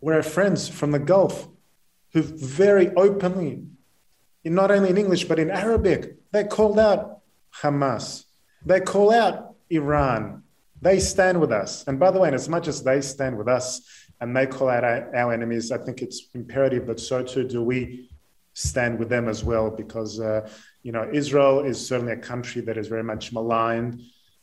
were 0.00 0.14
our 0.14 0.22
friends 0.22 0.68
from 0.68 0.90
the 0.90 0.98
Gulf 0.98 1.48
who 2.12 2.22
very 2.22 2.90
openly, 2.94 3.62
in 4.44 4.54
not 4.54 4.70
only 4.70 4.90
in 4.90 4.98
English, 4.98 5.24
but 5.24 5.38
in 5.38 5.50
Arabic, 5.50 6.16
they 6.32 6.44
called 6.44 6.78
out 6.78 7.20
Hamas. 7.62 8.24
They 8.64 8.80
call 8.80 9.12
out 9.12 9.54
Iran. 9.70 10.42
They 10.80 10.98
stand 10.98 11.40
with 11.40 11.52
us. 11.52 11.84
And 11.86 11.98
by 11.98 12.10
the 12.10 12.18
way, 12.18 12.28
and 12.28 12.34
as 12.34 12.48
much 12.48 12.68
as 12.68 12.82
they 12.82 13.00
stand 13.00 13.36
with 13.36 13.48
us 13.48 13.82
and 14.20 14.36
they 14.36 14.46
call 14.46 14.68
out 14.68 14.84
our, 14.84 15.14
our 15.14 15.32
enemies, 15.32 15.70
I 15.72 15.78
think 15.78 16.02
it's 16.02 16.28
imperative 16.34 16.86
that 16.86 17.00
so 17.00 17.22
too 17.22 17.46
do 17.46 17.62
we 17.62 18.10
stand 18.56 18.98
with 18.98 19.10
them 19.10 19.28
as 19.28 19.44
well 19.44 19.70
because 19.70 20.18
uh, 20.18 20.48
you 20.86 20.92
know, 20.92 21.10
Israel 21.12 21.64
is 21.64 21.84
certainly 21.84 22.12
a 22.12 22.16
country 22.16 22.62
that 22.62 22.78
is 22.78 22.86
very 22.86 23.02
much 23.02 23.32
maligned 23.32 24.00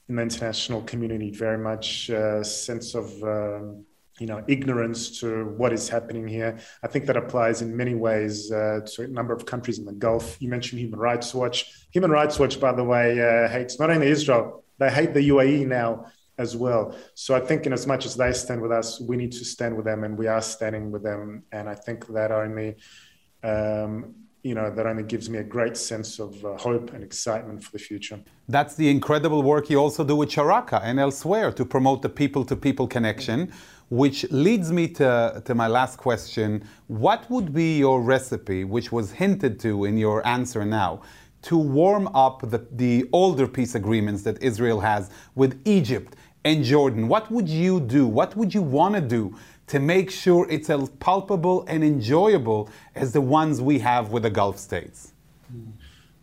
in 0.09 0.17
the 0.17 0.21
international 0.21 0.81
community, 0.81 1.31
very 1.31 1.57
much 1.57 2.09
uh, 2.09 2.43
sense 2.43 2.95
of, 2.95 3.05
um, 3.23 3.85
you 4.19 4.27
know, 4.27 4.43
ignorance 4.49 5.21
to 5.21 5.45
what 5.55 5.71
is 5.71 5.87
happening 5.87 6.27
here. 6.27 6.59
I 6.83 6.87
think 6.87 7.05
that 7.05 7.15
applies 7.15 7.61
in 7.61 7.77
many 7.77 7.95
ways 7.95 8.51
uh, 8.51 8.81
to 8.87 9.03
a 9.03 9.07
number 9.07 9.33
of 9.33 9.45
countries 9.45 9.79
in 9.79 9.85
the 9.85 9.93
Gulf. 9.93 10.35
You 10.41 10.49
mentioned 10.49 10.81
Human 10.81 10.99
Rights 10.99 11.33
Watch. 11.33 11.87
Human 11.91 12.11
Rights 12.11 12.37
Watch, 12.37 12.59
by 12.59 12.73
the 12.73 12.83
way, 12.83 13.21
uh, 13.21 13.47
hates 13.47 13.79
not 13.79 13.89
only 13.89 14.07
Israel, 14.07 14.65
they 14.79 14.91
hate 14.91 15.13
the 15.13 15.29
UAE 15.29 15.65
now 15.65 16.07
as 16.37 16.57
well. 16.57 16.93
So 17.13 17.35
I 17.35 17.39
think, 17.39 17.65
in 17.65 17.71
as 17.71 17.87
much 17.87 18.05
as 18.05 18.17
they 18.17 18.33
stand 18.33 18.61
with 18.61 18.73
us, 18.73 18.99
we 18.99 19.15
need 19.15 19.31
to 19.31 19.45
stand 19.45 19.77
with 19.77 19.85
them, 19.85 20.03
and 20.03 20.17
we 20.17 20.27
are 20.27 20.41
standing 20.41 20.91
with 20.91 21.03
them. 21.03 21.43
And 21.53 21.69
I 21.69 21.75
think 21.75 22.05
that 22.07 22.33
only 22.33 22.75
um, 23.43 24.15
you 24.43 24.53
know, 24.53 24.69
that 24.69 24.85
only 24.85 25.03
gives 25.03 25.29
me 25.29 25.39
a 25.39 25.43
great 25.43 25.77
sense 25.77 26.19
of 26.19 26.43
uh, 26.43 26.57
hope 26.57 26.93
and 26.93 27.01
excitement 27.03 27.63
for 27.63 27.71
the 27.71 27.79
future. 27.79 28.19
That's 28.49 28.75
the 28.75 28.89
incredible 28.89 29.41
work 29.41 29.69
you 29.69 29.77
also 29.77 30.03
do 30.03 30.17
with 30.17 30.29
Sharaka 30.29 30.81
and 30.83 30.99
elsewhere 30.99 31.51
to 31.53 31.63
promote 31.63 32.01
the 32.01 32.09
people 32.09 32.43
to 32.45 32.55
people 32.57 32.85
connection, 32.85 33.53
which 33.89 34.29
leads 34.31 34.71
me 34.71 34.89
to, 34.89 35.41
to 35.45 35.55
my 35.55 35.67
last 35.67 35.95
question. 35.97 36.67
What 36.87 37.29
would 37.31 37.53
be 37.53 37.77
your 37.77 38.01
recipe, 38.01 38.65
which 38.65 38.91
was 38.91 39.11
hinted 39.11 39.61
to 39.61 39.85
in 39.85 39.97
your 39.97 40.25
answer 40.27 40.65
now, 40.65 41.01
to 41.43 41.57
warm 41.57 42.07
up 42.07 42.41
the, 42.49 42.67
the 42.71 43.07
older 43.13 43.47
peace 43.47 43.75
agreements 43.75 44.23
that 44.23 44.41
Israel 44.43 44.81
has 44.81 45.09
with 45.35 45.61
Egypt 45.63 46.17
and 46.43 46.65
Jordan? 46.65 47.07
What 47.07 47.31
would 47.31 47.47
you 47.47 47.79
do? 47.79 48.07
What 48.07 48.35
would 48.35 48.53
you 48.53 48.61
want 48.61 48.95
to 48.95 49.01
do 49.01 49.35
to 49.67 49.79
make 49.79 50.11
sure 50.11 50.47
it's 50.49 50.69
as 50.69 50.89
palpable 50.89 51.65
and 51.67 51.83
enjoyable 51.83 52.69
as 52.95 53.13
the 53.13 53.21
ones 53.21 53.61
we 53.61 53.79
have 53.79 54.11
with 54.11 54.23
the 54.23 54.29
Gulf 54.29 54.57
states? 54.57 55.13
Hmm. 55.51 55.71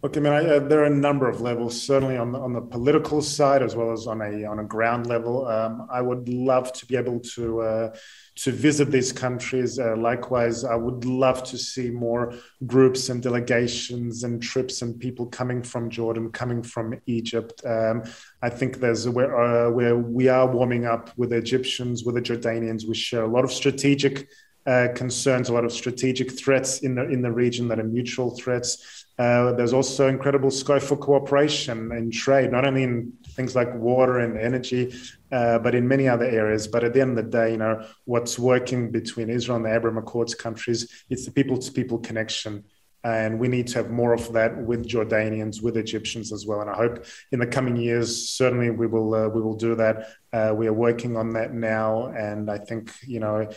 Look, 0.02 0.16
I 0.16 0.20
mean, 0.20 0.32
I, 0.32 0.46
uh, 0.46 0.58
there 0.60 0.80
are 0.80 0.86
a 0.86 0.90
number 0.90 1.28
of 1.28 1.42
levels. 1.42 1.80
Certainly 1.80 2.16
on 2.16 2.32
the, 2.32 2.38
on 2.38 2.54
the 2.54 2.62
political 2.62 3.20
side, 3.20 3.62
as 3.62 3.76
well 3.76 3.92
as 3.92 4.06
on 4.06 4.22
a 4.22 4.44
on 4.46 4.58
a 4.58 4.64
ground 4.64 5.06
level. 5.06 5.46
Um, 5.46 5.86
I 5.90 6.00
would 6.00 6.26
love 6.26 6.72
to 6.72 6.86
be 6.86 6.96
able 6.96 7.20
to 7.34 7.60
uh, 7.60 7.96
to 8.36 8.50
visit 8.50 8.90
these 8.90 9.12
countries. 9.12 9.78
Uh, 9.78 9.96
likewise, 9.98 10.64
I 10.64 10.74
would 10.74 11.04
love 11.04 11.44
to 11.44 11.58
see 11.58 11.90
more 11.90 12.32
groups 12.66 13.10
and 13.10 13.22
delegations 13.22 14.24
and 14.24 14.42
trips 14.42 14.80
and 14.80 14.98
people 14.98 15.26
coming 15.26 15.62
from 15.62 15.90
Jordan, 15.90 16.32
coming 16.32 16.62
from 16.62 16.98
Egypt. 17.04 17.62
Um, 17.66 18.02
I 18.40 18.48
think 18.48 18.80
there's 18.80 19.06
where 19.06 19.36
uh, 19.36 19.70
where 19.70 19.98
we 19.98 20.28
are 20.28 20.46
warming 20.46 20.86
up 20.86 21.10
with 21.18 21.28
the 21.28 21.36
Egyptians, 21.36 22.04
with 22.04 22.14
the 22.14 22.22
Jordanians. 22.22 22.88
We 22.88 22.94
share 22.94 23.24
a 23.24 23.28
lot 23.28 23.44
of 23.44 23.52
strategic 23.52 24.28
uh, 24.66 24.88
concerns, 24.94 25.50
a 25.50 25.52
lot 25.52 25.64
of 25.64 25.72
strategic 25.72 26.32
threats 26.38 26.78
in 26.78 26.94
the 26.94 27.08
in 27.10 27.20
the 27.20 27.32
region 27.32 27.68
that 27.68 27.78
are 27.78 27.84
mutual 27.84 28.30
threats. 28.30 29.06
Uh, 29.20 29.52
there's 29.52 29.74
also 29.74 30.09
incredible 30.09 30.50
scope 30.50 30.83
for 30.83 30.96
cooperation 30.96 31.92
in 31.92 32.11
trade, 32.11 32.50
not 32.50 32.64
only 32.64 32.83
in 32.83 33.12
things 33.37 33.54
like 33.54 33.70
water 33.74 34.20
and 34.20 34.38
energy, 34.38 34.83
uh, 35.30 35.59
but 35.59 35.74
in 35.74 35.87
many 35.87 36.09
other 36.09 36.24
areas. 36.24 36.66
But 36.66 36.85
at 36.85 36.94
the 36.94 37.02
end 37.02 37.18
of 37.18 37.24
the 37.24 37.30
day, 37.30 37.50
you 37.50 37.59
know, 37.59 37.87
what's 38.06 38.38
working 38.38 38.90
between 38.90 39.28
Israel 39.28 39.56
and 39.56 39.66
the 39.66 39.74
Abraham 39.74 39.98
Accords 39.98 40.35
countries, 40.35 41.04
it's 41.11 41.26
the 41.26 41.33
people-to-people 41.33 41.98
connection. 41.98 42.64
And 43.04 43.38
we 43.38 43.48
need 43.48 43.66
to 43.68 43.78
have 43.80 43.90
more 43.90 44.14
of 44.14 44.33
that 44.33 44.56
with 44.56 44.88
Jordanians, 44.88 45.62
with 45.62 45.76
Egyptians 45.76 46.33
as 46.33 46.46
well. 46.46 46.62
And 46.62 46.70
I 46.70 46.76
hope 46.76 47.04
in 47.30 47.40
the 47.40 47.46
coming 47.46 47.76
years, 47.76 48.30
certainly 48.30 48.70
we 48.70 48.87
will 48.87 49.14
uh, 49.14 49.28
we 49.28 49.40
will 49.42 49.56
do 49.56 49.74
that. 49.74 49.96
Uh, 50.33 50.54
we 50.54 50.66
are 50.66 50.78
working 50.88 51.16
on 51.16 51.30
that 51.30 51.52
now, 51.52 52.09
and 52.09 52.50
I 52.50 52.59
think 52.59 52.92
you 53.06 53.20
know 53.20 53.48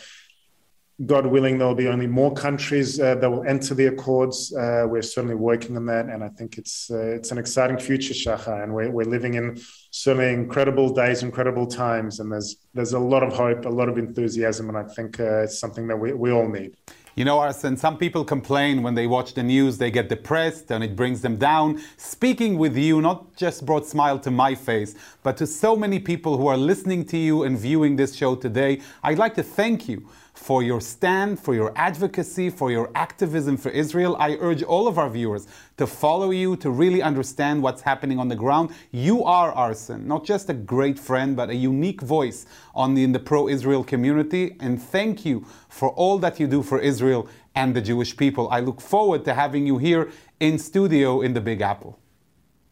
God 1.06 1.26
willing, 1.26 1.58
there 1.58 1.68
will 1.68 1.76
be 1.76 1.88
only 1.88 2.08
more 2.08 2.34
countries 2.34 3.00
uh, 3.00 3.16
that 3.16 3.30
will 3.30 3.44
enter 3.44 3.74
the 3.74 3.88
accords. 3.88 4.54
Uh, 4.56 4.86
we're 4.88 5.02
certainly 5.02 5.36
working 5.36 5.76
on 5.76 5.86
that, 5.88 6.06
and 6.06 6.24
I 6.24 6.30
think 6.30 6.58
it's 6.58 6.92
uh, 6.92 7.16
it's 7.18 7.32
an 7.32 7.38
exciting 7.38 7.78
future, 7.78 8.14
Shahar, 8.14 8.64
and 8.64 8.74
we're, 8.74 8.92
we're 8.92 9.06
living 9.06 9.34
in 9.34 9.60
certainly 9.92 10.32
incredible 10.32 10.94
days, 10.94 11.24
incredible 11.24 11.68
times, 11.68 12.20
and 12.20 12.32
there's 12.32 12.58
there's 12.74 12.94
a 12.94 13.00
lot 13.00 13.24
of 13.24 13.34
hope, 13.34 13.66
a 13.66 13.70
lot 13.70 13.90
of 13.90 13.98
enthusiasm, 13.98 14.70
and 14.70 14.78
I 14.78 14.84
think 14.84 15.20
uh, 15.20 15.44
it's 15.44 15.60
something 15.60 15.88
that 15.88 15.98
we, 15.98 16.14
we 16.14 16.32
all 16.32 16.48
need. 16.48 16.76
You 17.16 17.26
know, 17.26 17.38
Arsen, 17.38 17.78
some 17.78 17.98
people 17.98 18.26
complain 18.26 18.82
when 18.82 18.96
they 18.96 19.06
watch 19.06 19.36
the 19.36 19.44
news, 19.44 19.78
they 19.78 19.92
get 19.92 20.10
depressed 20.10 20.72
and 20.72 20.84
it 20.84 20.96
brings 20.96 21.22
them 21.22 21.38
down. 21.38 21.80
Speaking 21.96 22.58
with 22.58 22.76
you 22.76 23.02
not 23.02 23.36
just 23.36 23.68
brought 23.68 23.84
a 23.84 23.86
smile 23.86 24.18
to 24.18 24.32
my 24.32 24.56
face, 24.56 24.96
but 25.22 25.38
to 25.38 25.46
so 25.46 25.76
many 25.76 26.00
people 26.00 26.40
who 26.40 26.48
are 26.48 26.58
listening 26.58 27.06
to 27.06 27.18
you 27.18 27.44
and 27.44 27.56
viewing 27.56 27.98
this 27.98 28.16
show 28.16 28.36
today. 28.36 28.82
I'd 29.04 29.20
like 29.20 29.36
to 29.36 29.44
thank 29.44 29.88
you 29.88 30.10
for 30.34 30.64
your 30.64 30.82
stand, 30.82 31.40
for 31.40 31.54
your 31.54 31.72
advocacy, 31.76 32.50
for 32.50 32.72
your 32.72 32.90
activism 32.96 33.56
for 33.56 33.70
Israel. 33.70 34.16
I 34.20 34.36
urge 34.40 34.64
all 34.64 34.88
of 34.88 34.98
our 34.98 35.10
viewers 35.10 35.48
to 35.78 35.86
follow 35.86 36.32
you, 36.32 36.56
to 36.58 36.72
really 36.72 37.02
understand 37.02 37.62
what's 37.62 37.82
happening 37.82 38.20
on 38.20 38.28
the 38.28 38.36
ground. 38.36 38.72
You 38.92 39.24
are, 39.24 39.54
Arsen, 39.54 40.06
not 40.06 40.26
just 40.26 40.50
a 40.50 40.54
great 40.54 40.98
friend, 40.98 41.36
but 41.36 41.50
a 41.50 41.56
unique 41.56 42.02
voice 42.02 42.46
on 42.74 42.96
the, 42.96 43.04
in 43.04 43.12
the 43.12 43.20
pro 43.20 43.48
Israel 43.48 43.84
community. 43.84 44.56
And 44.60 44.82
thank 44.82 45.24
you 45.24 45.46
for 45.70 45.90
all 45.90 46.18
that 46.20 46.40
you 46.40 46.48
do 46.48 46.64
for 46.64 46.80
Israel 46.80 47.30
and 47.56 47.76
the 47.76 47.82
Jewish 47.82 48.18
people. 48.18 48.50
I 48.50 48.60
look 48.60 48.82
forward 48.82 49.26
to 49.26 49.34
having 49.34 49.68
you 49.68 49.78
here 49.78 50.12
in 50.40 50.58
studio 50.58 51.22
in 51.22 51.34
the 51.34 51.42
Big 51.42 51.62
Apple. 51.62 52.00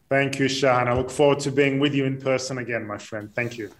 Thank 0.08 0.38
you, 0.38 0.48
Shahar. 0.48 0.88
I 0.88 0.94
look 0.94 1.10
forward 1.10 1.40
to 1.40 1.52
being 1.52 1.78
with 1.78 1.94
you 1.94 2.04
in 2.04 2.20
person 2.20 2.58
again, 2.58 2.86
my 2.86 2.98
friend. 2.98 3.34
Thank 3.34 3.56
you. 3.56 3.70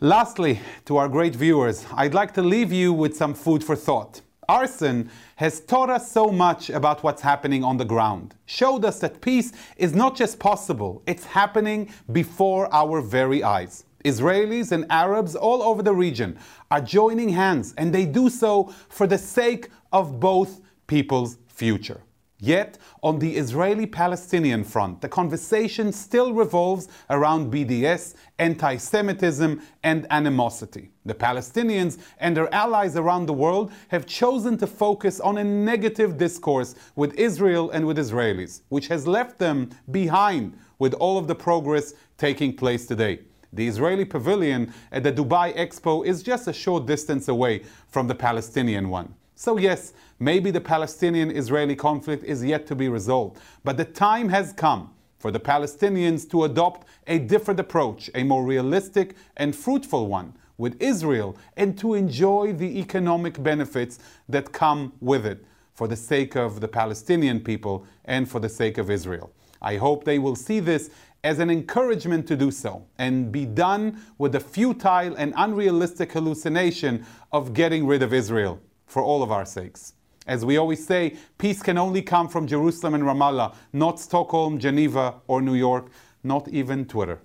Lastly, 0.00 0.58
to 0.86 0.96
our 0.96 1.08
great 1.08 1.36
viewers, 1.36 1.86
I'd 1.94 2.14
like 2.14 2.34
to 2.34 2.42
leave 2.42 2.72
you 2.72 2.92
with 2.92 3.16
some 3.16 3.32
food 3.32 3.62
for 3.62 3.76
thought. 3.76 4.22
Arsen 4.48 5.08
has 5.36 5.60
taught 5.60 5.88
us 5.88 6.10
so 6.10 6.32
much 6.32 6.68
about 6.68 7.04
what's 7.04 7.22
happening 7.22 7.62
on 7.62 7.76
the 7.76 7.84
ground, 7.84 8.34
showed 8.44 8.84
us 8.84 8.98
that 8.98 9.20
peace 9.20 9.52
is 9.76 9.94
not 9.94 10.16
just 10.16 10.40
possible, 10.40 11.00
it's 11.06 11.24
happening 11.24 11.88
before 12.10 12.68
our 12.74 13.00
very 13.00 13.44
eyes. 13.44 13.84
Israelis 14.04 14.72
and 14.72 14.84
Arabs 14.90 15.36
all 15.36 15.62
over 15.62 15.82
the 15.82 15.94
region 15.94 16.38
are 16.72 16.80
joining 16.80 17.28
hands, 17.28 17.72
and 17.78 17.94
they 17.94 18.04
do 18.04 18.28
so 18.28 18.74
for 18.88 19.06
the 19.06 19.16
sake 19.16 19.70
of 19.92 20.18
both 20.18 20.60
people's 20.88 21.38
future. 21.46 22.00
Yet, 22.44 22.76
on 23.02 23.20
the 23.20 23.36
Israeli 23.36 23.86
Palestinian 23.86 24.64
front, 24.64 25.00
the 25.00 25.08
conversation 25.08 25.90
still 25.92 26.34
revolves 26.34 26.88
around 27.08 27.50
BDS, 27.50 28.16
anti 28.38 28.76
Semitism, 28.76 29.62
and 29.82 30.06
animosity. 30.10 30.90
The 31.06 31.14
Palestinians 31.14 31.96
and 32.18 32.36
their 32.36 32.54
allies 32.54 32.96
around 32.96 33.24
the 33.24 33.32
world 33.32 33.72
have 33.88 34.04
chosen 34.04 34.58
to 34.58 34.66
focus 34.66 35.20
on 35.20 35.38
a 35.38 35.44
negative 35.44 36.18
discourse 36.18 36.74
with 36.96 37.14
Israel 37.14 37.70
and 37.70 37.86
with 37.86 37.96
Israelis, 37.96 38.60
which 38.68 38.88
has 38.88 39.06
left 39.06 39.38
them 39.38 39.70
behind 39.90 40.58
with 40.78 40.92
all 40.92 41.16
of 41.16 41.26
the 41.26 41.34
progress 41.34 41.94
taking 42.18 42.54
place 42.54 42.84
today. 42.84 43.20
The 43.54 43.66
Israeli 43.66 44.04
pavilion 44.04 44.74
at 44.92 45.02
the 45.02 45.12
Dubai 45.12 45.56
Expo 45.56 46.04
is 46.04 46.22
just 46.22 46.46
a 46.46 46.52
short 46.52 46.84
distance 46.84 47.28
away 47.28 47.62
from 47.88 48.06
the 48.06 48.14
Palestinian 48.14 48.90
one. 48.90 49.14
So, 49.36 49.56
yes, 49.56 49.92
maybe 50.20 50.50
the 50.50 50.60
Palestinian 50.60 51.30
Israeli 51.30 51.74
conflict 51.74 52.24
is 52.24 52.44
yet 52.44 52.66
to 52.68 52.74
be 52.76 52.88
resolved, 52.88 53.40
but 53.64 53.76
the 53.76 53.84
time 53.84 54.28
has 54.28 54.52
come 54.52 54.90
for 55.18 55.30
the 55.30 55.40
Palestinians 55.40 56.28
to 56.30 56.44
adopt 56.44 56.86
a 57.06 57.18
different 57.18 57.58
approach, 57.58 58.10
a 58.14 58.22
more 58.22 58.44
realistic 58.44 59.16
and 59.36 59.56
fruitful 59.56 60.06
one 60.06 60.34
with 60.56 60.80
Israel, 60.80 61.36
and 61.56 61.76
to 61.78 61.94
enjoy 61.94 62.52
the 62.52 62.78
economic 62.78 63.42
benefits 63.42 63.98
that 64.28 64.52
come 64.52 64.92
with 65.00 65.26
it 65.26 65.44
for 65.72 65.88
the 65.88 65.96
sake 65.96 66.36
of 66.36 66.60
the 66.60 66.68
Palestinian 66.68 67.40
people 67.40 67.84
and 68.04 68.30
for 68.30 68.38
the 68.38 68.48
sake 68.48 68.78
of 68.78 68.88
Israel. 68.88 69.32
I 69.60 69.76
hope 69.76 70.04
they 70.04 70.20
will 70.20 70.36
see 70.36 70.60
this 70.60 70.90
as 71.24 71.40
an 71.40 71.50
encouragement 71.50 72.28
to 72.28 72.36
do 72.36 72.50
so 72.52 72.86
and 72.98 73.32
be 73.32 73.46
done 73.46 74.00
with 74.18 74.32
the 74.32 74.40
futile 74.40 75.14
and 75.16 75.32
unrealistic 75.36 76.12
hallucination 76.12 77.04
of 77.32 77.52
getting 77.52 77.86
rid 77.86 78.02
of 78.02 78.12
Israel 78.12 78.60
for 78.86 79.02
all 79.02 79.22
of 79.22 79.30
our 79.30 79.44
sakes. 79.44 79.94
As 80.26 80.44
we 80.44 80.56
always 80.56 80.84
say, 80.84 81.16
peace 81.36 81.62
can 81.62 81.76
only 81.76 82.00
come 82.00 82.28
from 82.28 82.46
Jerusalem 82.46 82.94
and 82.94 83.04
Ramallah, 83.04 83.54
not 83.72 84.00
Stockholm, 84.00 84.58
Geneva, 84.58 85.16
or 85.26 85.42
New 85.42 85.54
York, 85.54 85.90
not 86.22 86.48
even 86.48 86.86
Twitter. 86.86 87.20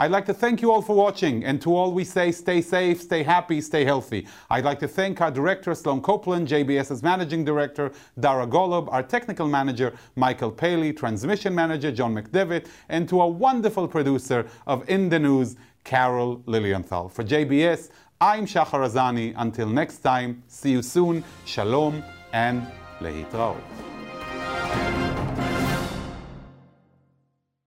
I'd 0.00 0.12
like 0.12 0.26
to 0.26 0.34
thank 0.34 0.62
you 0.62 0.70
all 0.70 0.80
for 0.80 0.94
watching, 0.94 1.44
and 1.44 1.60
to 1.60 1.74
all 1.74 1.92
we 1.92 2.04
say, 2.04 2.30
stay 2.30 2.60
safe, 2.60 3.02
stay 3.02 3.24
happy, 3.24 3.60
stay 3.60 3.84
healthy. 3.84 4.28
I'd 4.48 4.64
like 4.64 4.78
to 4.78 4.88
thank 4.88 5.20
our 5.20 5.30
director, 5.30 5.74
Sloan 5.74 6.00
Copeland, 6.00 6.46
JBS's 6.46 7.02
managing 7.02 7.44
director, 7.44 7.90
Dara 8.20 8.46
Golob, 8.46 8.88
our 8.92 9.02
technical 9.02 9.48
manager, 9.48 9.92
Michael 10.14 10.52
Paley, 10.52 10.92
transmission 10.92 11.52
manager, 11.52 11.90
John 11.90 12.14
McDevitt, 12.14 12.68
and 12.88 13.08
to 13.08 13.20
our 13.20 13.30
wonderful 13.30 13.88
producer 13.88 14.46
of 14.68 14.88
In 14.88 15.08
the 15.08 15.18
News, 15.18 15.56
Carol 15.82 16.42
Lilienthal. 16.46 17.08
For 17.08 17.24
JBS, 17.24 17.90
I'm 18.20 18.46
Shahar 18.46 18.80
Azani. 18.80 19.32
Until 19.36 19.68
next 19.68 19.98
time, 19.98 20.42
see 20.48 20.72
you 20.72 20.82
soon. 20.82 21.22
Shalom 21.44 22.02
and 22.32 22.66
lehitraot. 22.98 23.87